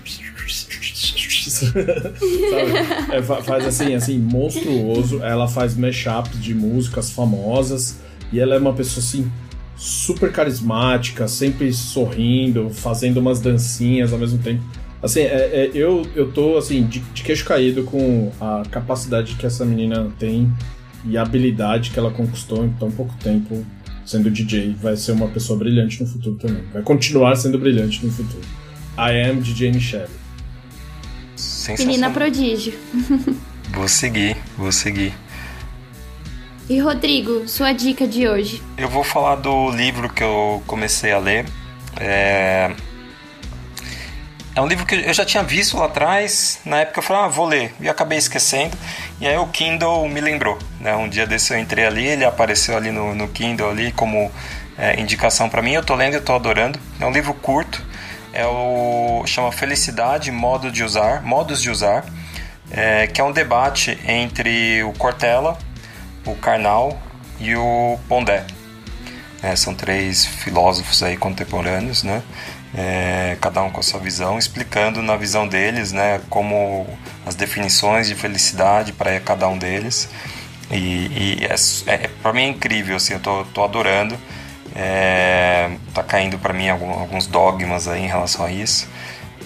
é, 3.12 3.22
faz 3.22 3.66
assim, 3.66 3.94
assim, 3.94 4.18
monstruoso. 4.18 5.22
Ela 5.22 5.48
faz 5.48 5.76
mashups 5.76 6.42
de 6.42 6.54
músicas 6.54 7.10
famosas. 7.10 7.98
E 8.32 8.40
ela 8.40 8.54
é 8.54 8.58
uma 8.58 8.72
pessoa 8.72 9.04
assim, 9.04 9.30
super 9.76 10.32
carismática, 10.32 11.28
sempre 11.28 11.72
sorrindo, 11.72 12.70
fazendo 12.70 13.18
umas 13.18 13.40
dancinhas 13.40 14.12
ao 14.12 14.18
mesmo 14.18 14.38
tempo. 14.38 14.62
Assim, 15.02 15.20
é, 15.20 15.24
é, 15.24 15.70
eu, 15.74 16.06
eu 16.16 16.32
tô 16.32 16.56
assim, 16.56 16.84
de, 16.86 17.00
de 17.00 17.22
queixo 17.22 17.44
caído 17.44 17.84
com 17.84 18.32
a 18.40 18.62
capacidade 18.70 19.34
que 19.34 19.46
essa 19.46 19.64
menina 19.64 20.10
tem 20.18 20.50
e 21.04 21.16
a 21.16 21.22
habilidade 21.22 21.90
que 21.90 21.98
ela 21.98 22.10
conquistou 22.10 22.64
em 22.64 22.70
tão 22.70 22.90
pouco 22.90 23.14
tempo 23.22 23.64
sendo 24.04 24.30
DJ. 24.30 24.74
Vai 24.80 24.96
ser 24.96 25.12
uma 25.12 25.28
pessoa 25.28 25.58
brilhante 25.58 26.02
no 26.02 26.08
futuro 26.08 26.36
também. 26.36 26.62
Vai 26.72 26.82
continuar 26.82 27.36
sendo 27.36 27.58
brilhante 27.58 28.04
no 28.04 28.10
futuro. 28.10 28.42
I 28.98 29.28
am 29.28 29.40
DJ 29.40 29.72
Michelle. 29.72 30.08
Menina 31.78 32.10
prodígio. 32.10 32.72
vou 33.70 33.88
seguir, 33.88 34.36
vou 34.56 34.72
seguir. 34.72 35.14
E 36.68 36.80
Rodrigo, 36.80 37.46
sua 37.48 37.72
dica 37.72 38.06
de 38.06 38.28
hoje? 38.28 38.62
Eu 38.76 38.88
vou 38.88 39.04
falar 39.04 39.36
do 39.36 39.70
livro 39.70 40.08
que 40.08 40.22
eu 40.22 40.62
comecei 40.66 41.12
a 41.12 41.18
ler. 41.18 41.46
É, 41.98 42.72
é 44.54 44.60
um 44.60 44.66
livro 44.66 44.84
que 44.84 44.94
eu 44.94 45.14
já 45.14 45.24
tinha 45.24 45.42
visto 45.42 45.76
lá 45.76 45.86
atrás. 45.86 46.58
Na 46.64 46.78
época 46.78 46.98
eu 46.98 47.02
falei, 47.02 47.22
ah, 47.22 47.28
vou 47.28 47.46
ler. 47.46 47.72
E 47.80 47.88
acabei 47.88 48.18
esquecendo. 48.18 48.76
E 49.20 49.26
aí 49.26 49.36
o 49.36 49.46
Kindle 49.46 50.08
me 50.08 50.20
lembrou. 50.20 50.58
Né? 50.80 50.94
Um 50.96 51.08
dia 51.08 51.26
desse 51.26 51.52
eu 51.52 51.58
entrei 51.58 51.86
ali, 51.86 52.04
ele 52.04 52.24
apareceu 52.24 52.76
ali 52.76 52.90
no, 52.90 53.14
no 53.14 53.28
Kindle 53.28 53.70
ali 53.70 53.92
como 53.92 54.30
é, 54.76 55.00
indicação 55.00 55.48
para 55.48 55.62
mim. 55.62 55.72
Eu 55.72 55.84
tô 55.84 55.94
lendo 55.94 56.16
e 56.16 56.20
tô 56.20 56.34
adorando. 56.34 56.80
É 56.98 57.06
um 57.06 57.12
livro 57.12 57.32
curto 57.34 57.80
é 58.36 58.46
o 58.46 59.24
chama 59.26 59.50
Felicidade, 59.50 60.30
modo 60.30 60.70
de 60.70 60.84
usar, 60.84 61.22
modos 61.22 61.62
de 61.62 61.70
usar, 61.70 62.04
é, 62.70 63.06
que 63.06 63.18
é 63.18 63.24
um 63.24 63.32
debate 63.32 63.98
entre 64.06 64.82
o 64.82 64.92
Cortella, 64.92 65.56
o 66.26 66.34
Karnal 66.34 66.98
e 67.40 67.56
o 67.56 67.98
Pondé. 68.06 68.44
É, 69.42 69.56
são 69.56 69.74
três 69.74 70.26
filósofos 70.26 71.02
aí 71.02 71.16
contemporâneos, 71.16 72.02
né? 72.02 72.22
É, 72.74 73.38
cada 73.40 73.62
um 73.62 73.70
com 73.70 73.80
a 73.80 73.82
sua 73.82 74.00
visão, 74.00 74.38
explicando 74.38 75.00
na 75.00 75.16
visão 75.16 75.48
deles, 75.48 75.92
né, 75.92 76.20
como 76.28 76.86
as 77.24 77.34
definições 77.34 78.06
de 78.06 78.14
felicidade 78.14 78.92
para 78.92 79.18
cada 79.18 79.48
um 79.48 79.56
deles. 79.56 80.10
E, 80.70 81.38
e 81.40 81.46
é, 81.46 81.94
é 81.94 82.10
para 82.22 82.34
mim 82.34 82.42
é 82.42 82.48
incrível, 82.48 82.96
assim, 82.96 83.14
eu 83.14 83.20
tô, 83.20 83.44
tô 83.46 83.64
adorando. 83.64 84.18
É, 84.78 85.70
tá 85.94 86.02
caindo 86.02 86.38
para 86.38 86.52
mim 86.52 86.68
alguns 86.68 87.26
dogmas 87.26 87.88
aí 87.88 88.04
em 88.04 88.06
relação 88.06 88.44
a 88.44 88.52
isso. 88.52 88.86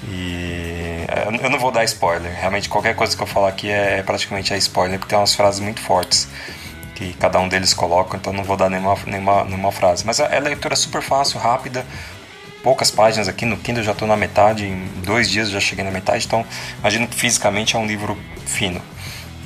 E 0.08 1.04
eu 1.40 1.50
não 1.50 1.58
vou 1.58 1.70
dar 1.70 1.84
spoiler. 1.84 2.32
Realmente 2.34 2.68
qualquer 2.68 2.96
coisa 2.96 3.16
que 3.16 3.22
eu 3.22 3.26
falar 3.26 3.48
aqui 3.48 3.70
é 3.70 4.02
praticamente 4.02 4.52
é 4.52 4.58
spoiler, 4.58 4.98
porque 4.98 5.10
tem 5.10 5.18
umas 5.18 5.34
frases 5.34 5.60
muito 5.60 5.80
fortes 5.80 6.28
que 6.96 7.14
cada 7.14 7.38
um 7.38 7.48
deles 7.48 7.72
coloca, 7.72 8.16
então 8.16 8.32
não 8.32 8.44
vou 8.44 8.56
dar 8.56 8.68
nenhuma, 8.68 8.94
nenhuma, 9.06 9.44
nenhuma 9.44 9.72
frase. 9.72 10.04
Mas 10.04 10.20
a, 10.20 10.34
a 10.34 10.38
leitura 10.38 10.74
é 10.74 10.76
super 10.76 11.00
fácil, 11.00 11.38
rápida, 11.38 11.86
poucas 12.62 12.90
páginas 12.90 13.28
aqui. 13.28 13.46
No 13.46 13.56
Kindle 13.56 13.84
já 13.84 13.92
estou 13.92 14.06
na 14.08 14.16
metade, 14.16 14.66
em 14.66 14.86
dois 15.04 15.30
dias 15.30 15.48
já 15.48 15.60
cheguei 15.60 15.84
na 15.84 15.90
metade, 15.90 16.26
então 16.26 16.44
imagino 16.80 17.06
que 17.06 17.14
fisicamente 17.14 17.76
é 17.76 17.78
um 17.78 17.86
livro 17.86 18.18
fino. 18.44 18.82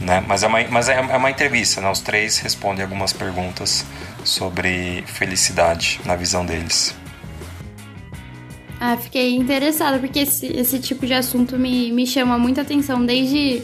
Né? 0.00 0.24
Mas, 0.26 0.42
é 0.42 0.46
uma, 0.46 0.62
mas 0.68 0.88
é, 0.88 0.94
é 0.94 1.16
uma 1.16 1.30
entrevista, 1.30 1.80
né? 1.80 1.90
os 1.90 2.00
três 2.00 2.38
respondem 2.38 2.82
algumas 2.82 3.12
perguntas 3.12 3.84
sobre 4.24 5.02
felicidade 5.06 6.00
na 6.04 6.16
visão 6.16 6.44
deles. 6.44 6.94
Ah, 8.80 8.96
fiquei 8.96 9.34
interessada, 9.34 9.98
porque 9.98 10.20
esse, 10.20 10.46
esse 10.46 10.78
tipo 10.78 11.06
de 11.06 11.14
assunto 11.14 11.58
me, 11.58 11.92
me 11.92 12.06
chama 12.06 12.38
muita 12.38 12.62
atenção. 12.62 13.04
Desde, 13.06 13.62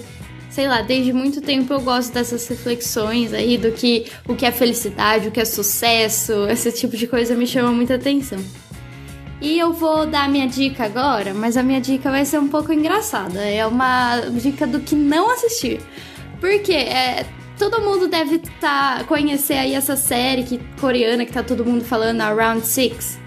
sei 0.48 0.68
lá, 0.68 0.82
desde 0.82 1.12
muito 1.12 1.40
tempo 1.40 1.74
eu 1.74 1.80
gosto 1.80 2.12
dessas 2.12 2.46
reflexões 2.48 3.32
aí 3.34 3.58
do 3.58 3.72
que 3.72 4.06
o 4.26 4.34
que 4.34 4.46
é 4.46 4.52
felicidade, 4.52 5.28
o 5.28 5.30
que 5.30 5.40
é 5.40 5.44
sucesso, 5.44 6.46
esse 6.48 6.72
tipo 6.72 6.96
de 6.96 7.06
coisa 7.06 7.34
me 7.34 7.46
chama 7.46 7.72
muita 7.72 7.96
atenção. 7.96 8.38
E 9.42 9.58
eu 9.58 9.72
vou 9.72 10.06
dar 10.06 10.24
a 10.24 10.28
minha 10.28 10.46
dica 10.46 10.84
agora, 10.84 11.32
mas 11.32 11.56
a 11.56 11.62
minha 11.62 11.80
dica 11.80 12.10
vai 12.10 12.24
ser 12.24 12.38
um 12.38 12.48
pouco 12.48 12.72
engraçada. 12.72 13.40
É 13.40 13.66
uma 13.66 14.20
dica 14.20 14.66
do 14.66 14.80
que 14.80 14.94
não 14.94 15.30
assistir. 15.30 15.80
Porque 16.40 16.72
é, 16.72 17.26
todo 17.58 17.80
mundo 17.80 18.08
deve 18.08 18.38
tá, 18.60 19.04
conhecer 19.06 19.54
aí 19.54 19.74
essa 19.74 19.94
série 19.94 20.44
que, 20.44 20.58
coreana 20.80 21.26
que 21.26 21.32
tá 21.32 21.42
todo 21.42 21.64
mundo 21.64 21.84
falando, 21.84 22.22
a 22.22 22.32
Round 22.32 22.66
Six. 22.66 23.20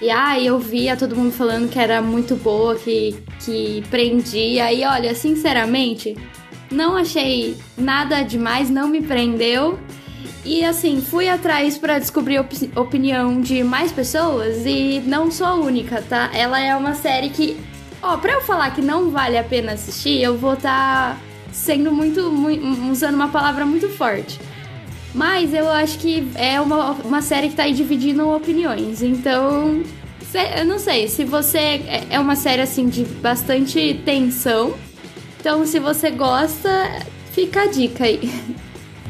E 0.00 0.10
aí 0.10 0.46
ah, 0.46 0.50
eu 0.50 0.58
via 0.60 0.96
todo 0.96 1.16
mundo 1.16 1.32
falando 1.32 1.68
que 1.68 1.78
era 1.78 2.00
muito 2.00 2.36
boa, 2.36 2.76
que, 2.76 3.16
que 3.40 3.82
prendia. 3.90 4.72
E 4.72 4.84
olha, 4.84 5.12
sinceramente, 5.14 6.16
não 6.70 6.96
achei 6.96 7.56
nada 7.76 8.22
demais, 8.22 8.70
não 8.70 8.86
me 8.86 9.00
prendeu. 9.00 9.78
E 10.44 10.64
assim, 10.64 11.00
fui 11.00 11.28
atrás 11.28 11.76
para 11.76 11.98
descobrir 11.98 12.38
op 12.38 12.70
opinião 12.76 13.40
de 13.40 13.64
mais 13.64 13.90
pessoas 13.90 14.64
e 14.64 15.00
não 15.04 15.30
sou 15.30 15.46
a 15.46 15.54
única, 15.54 16.00
tá? 16.02 16.30
Ela 16.32 16.60
é 16.60 16.76
uma 16.76 16.94
série 16.94 17.30
que, 17.30 17.58
ó, 18.00 18.16
pra 18.16 18.34
eu 18.34 18.40
falar 18.42 18.70
que 18.70 18.80
não 18.80 19.10
vale 19.10 19.36
a 19.36 19.42
pena 19.42 19.72
assistir, 19.72 20.22
eu 20.22 20.38
vou 20.38 20.54
estar 20.54 21.16
tá 21.16 21.27
sendo 21.58 21.92
muito, 21.92 22.30
muito, 22.30 22.64
usando 22.90 23.14
uma 23.14 23.28
palavra 23.28 23.66
muito 23.66 23.88
forte. 23.88 24.40
Mas 25.14 25.52
eu 25.52 25.68
acho 25.68 25.98
que 25.98 26.28
é 26.34 26.60
uma, 26.60 26.92
uma 26.92 27.20
série 27.20 27.48
que 27.48 27.56
tá 27.56 27.64
aí 27.64 27.74
dividindo 27.74 28.28
opiniões. 28.28 29.02
Então, 29.02 29.82
eu 30.56 30.64
não 30.64 30.78
sei, 30.78 31.08
se 31.08 31.24
você. 31.24 31.58
É, 31.58 32.04
é 32.10 32.20
uma 32.20 32.36
série 32.36 32.62
assim 32.62 32.88
de 32.88 33.04
bastante 33.04 34.00
tensão. 34.04 34.74
Então, 35.40 35.66
se 35.66 35.78
você 35.78 36.10
gosta, 36.10 37.02
fica 37.32 37.62
a 37.62 37.66
dica 37.66 38.04
aí. 38.04 38.30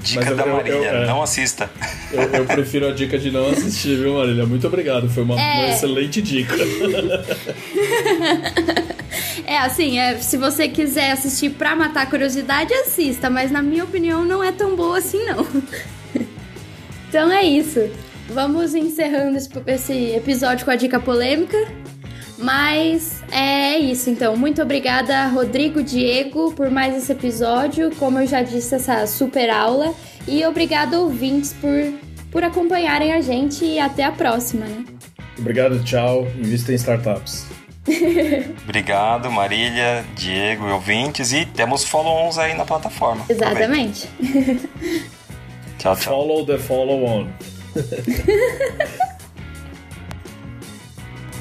Dica 0.02 0.34
da 0.34 0.46
Marília, 0.46 0.76
eu, 0.76 1.02
é, 1.02 1.06
não 1.06 1.22
assista. 1.22 1.70
Eu, 2.12 2.22
eu, 2.22 2.46
prefiro 2.46 2.88
a 2.88 2.92
dica 2.92 3.18
de 3.18 3.30
não 3.30 3.50
assistir, 3.50 3.98
viu, 3.98 4.14
Marília? 4.14 4.46
Muito 4.46 4.66
obrigado, 4.66 5.10
foi 5.10 5.24
uma, 5.24 5.40
é... 5.40 5.58
uma 5.58 5.68
excelente 5.70 6.22
dica. 6.22 6.54
É, 9.46 9.58
assim, 9.58 9.98
é, 9.98 10.16
se 10.18 10.36
você 10.36 10.68
quiser 10.68 11.12
assistir 11.12 11.50
pra 11.50 11.74
matar 11.74 12.02
a 12.02 12.06
curiosidade, 12.06 12.72
assista, 12.72 13.30
mas 13.30 13.50
na 13.50 13.62
minha 13.62 13.84
opinião 13.84 14.24
não 14.24 14.42
é 14.42 14.52
tão 14.52 14.76
boa 14.76 14.98
assim, 14.98 15.24
não. 15.24 15.46
então 17.08 17.30
é 17.30 17.42
isso. 17.44 17.80
Vamos 18.28 18.74
encerrando 18.74 19.38
esse 19.66 19.92
episódio 20.14 20.64
com 20.64 20.70
a 20.70 20.76
dica 20.76 21.00
polêmica. 21.00 21.56
Mas 22.38 23.20
é 23.32 23.78
isso, 23.78 24.08
então. 24.08 24.36
Muito 24.36 24.62
obrigada, 24.62 25.26
Rodrigo 25.26 25.82
Diego, 25.82 26.52
por 26.52 26.70
mais 26.70 26.96
esse 26.96 27.10
episódio. 27.10 27.90
Como 27.96 28.18
eu 28.18 28.26
já 28.26 28.42
disse, 28.42 28.74
essa 28.76 29.06
super 29.06 29.50
aula. 29.50 29.92
E 30.26 30.44
obrigado, 30.46 30.94
ouvintes, 30.94 31.52
por, 31.54 31.72
por 32.30 32.44
acompanharem 32.44 33.12
a 33.12 33.20
gente. 33.20 33.64
E 33.64 33.80
até 33.80 34.04
a 34.04 34.12
próxima, 34.12 34.66
né? 34.66 34.84
Obrigado, 35.36 35.82
tchau. 35.82 36.28
Invista 36.38 36.72
em 36.72 36.76
startups. 36.76 37.57
Obrigado, 38.64 39.30
Marília, 39.30 40.04
Diego 40.14 40.68
e 40.68 40.72
ouvintes. 40.72 41.32
E 41.32 41.44
temos 41.44 41.84
follow-ons 41.84 42.38
aí 42.38 42.54
na 42.54 42.64
plataforma. 42.64 43.24
Exatamente. 43.28 44.08
tchau, 45.78 45.96
tchau. 45.96 45.96
Follow 45.96 46.44
the 46.44 46.58
follow-on. 46.58 47.28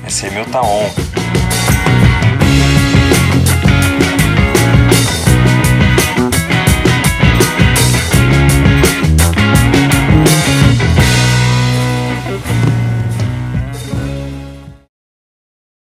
Esse 0.05 0.27
é 0.27 0.29
meu 0.31 0.45
tá 0.45 0.61
on. 0.61 1.46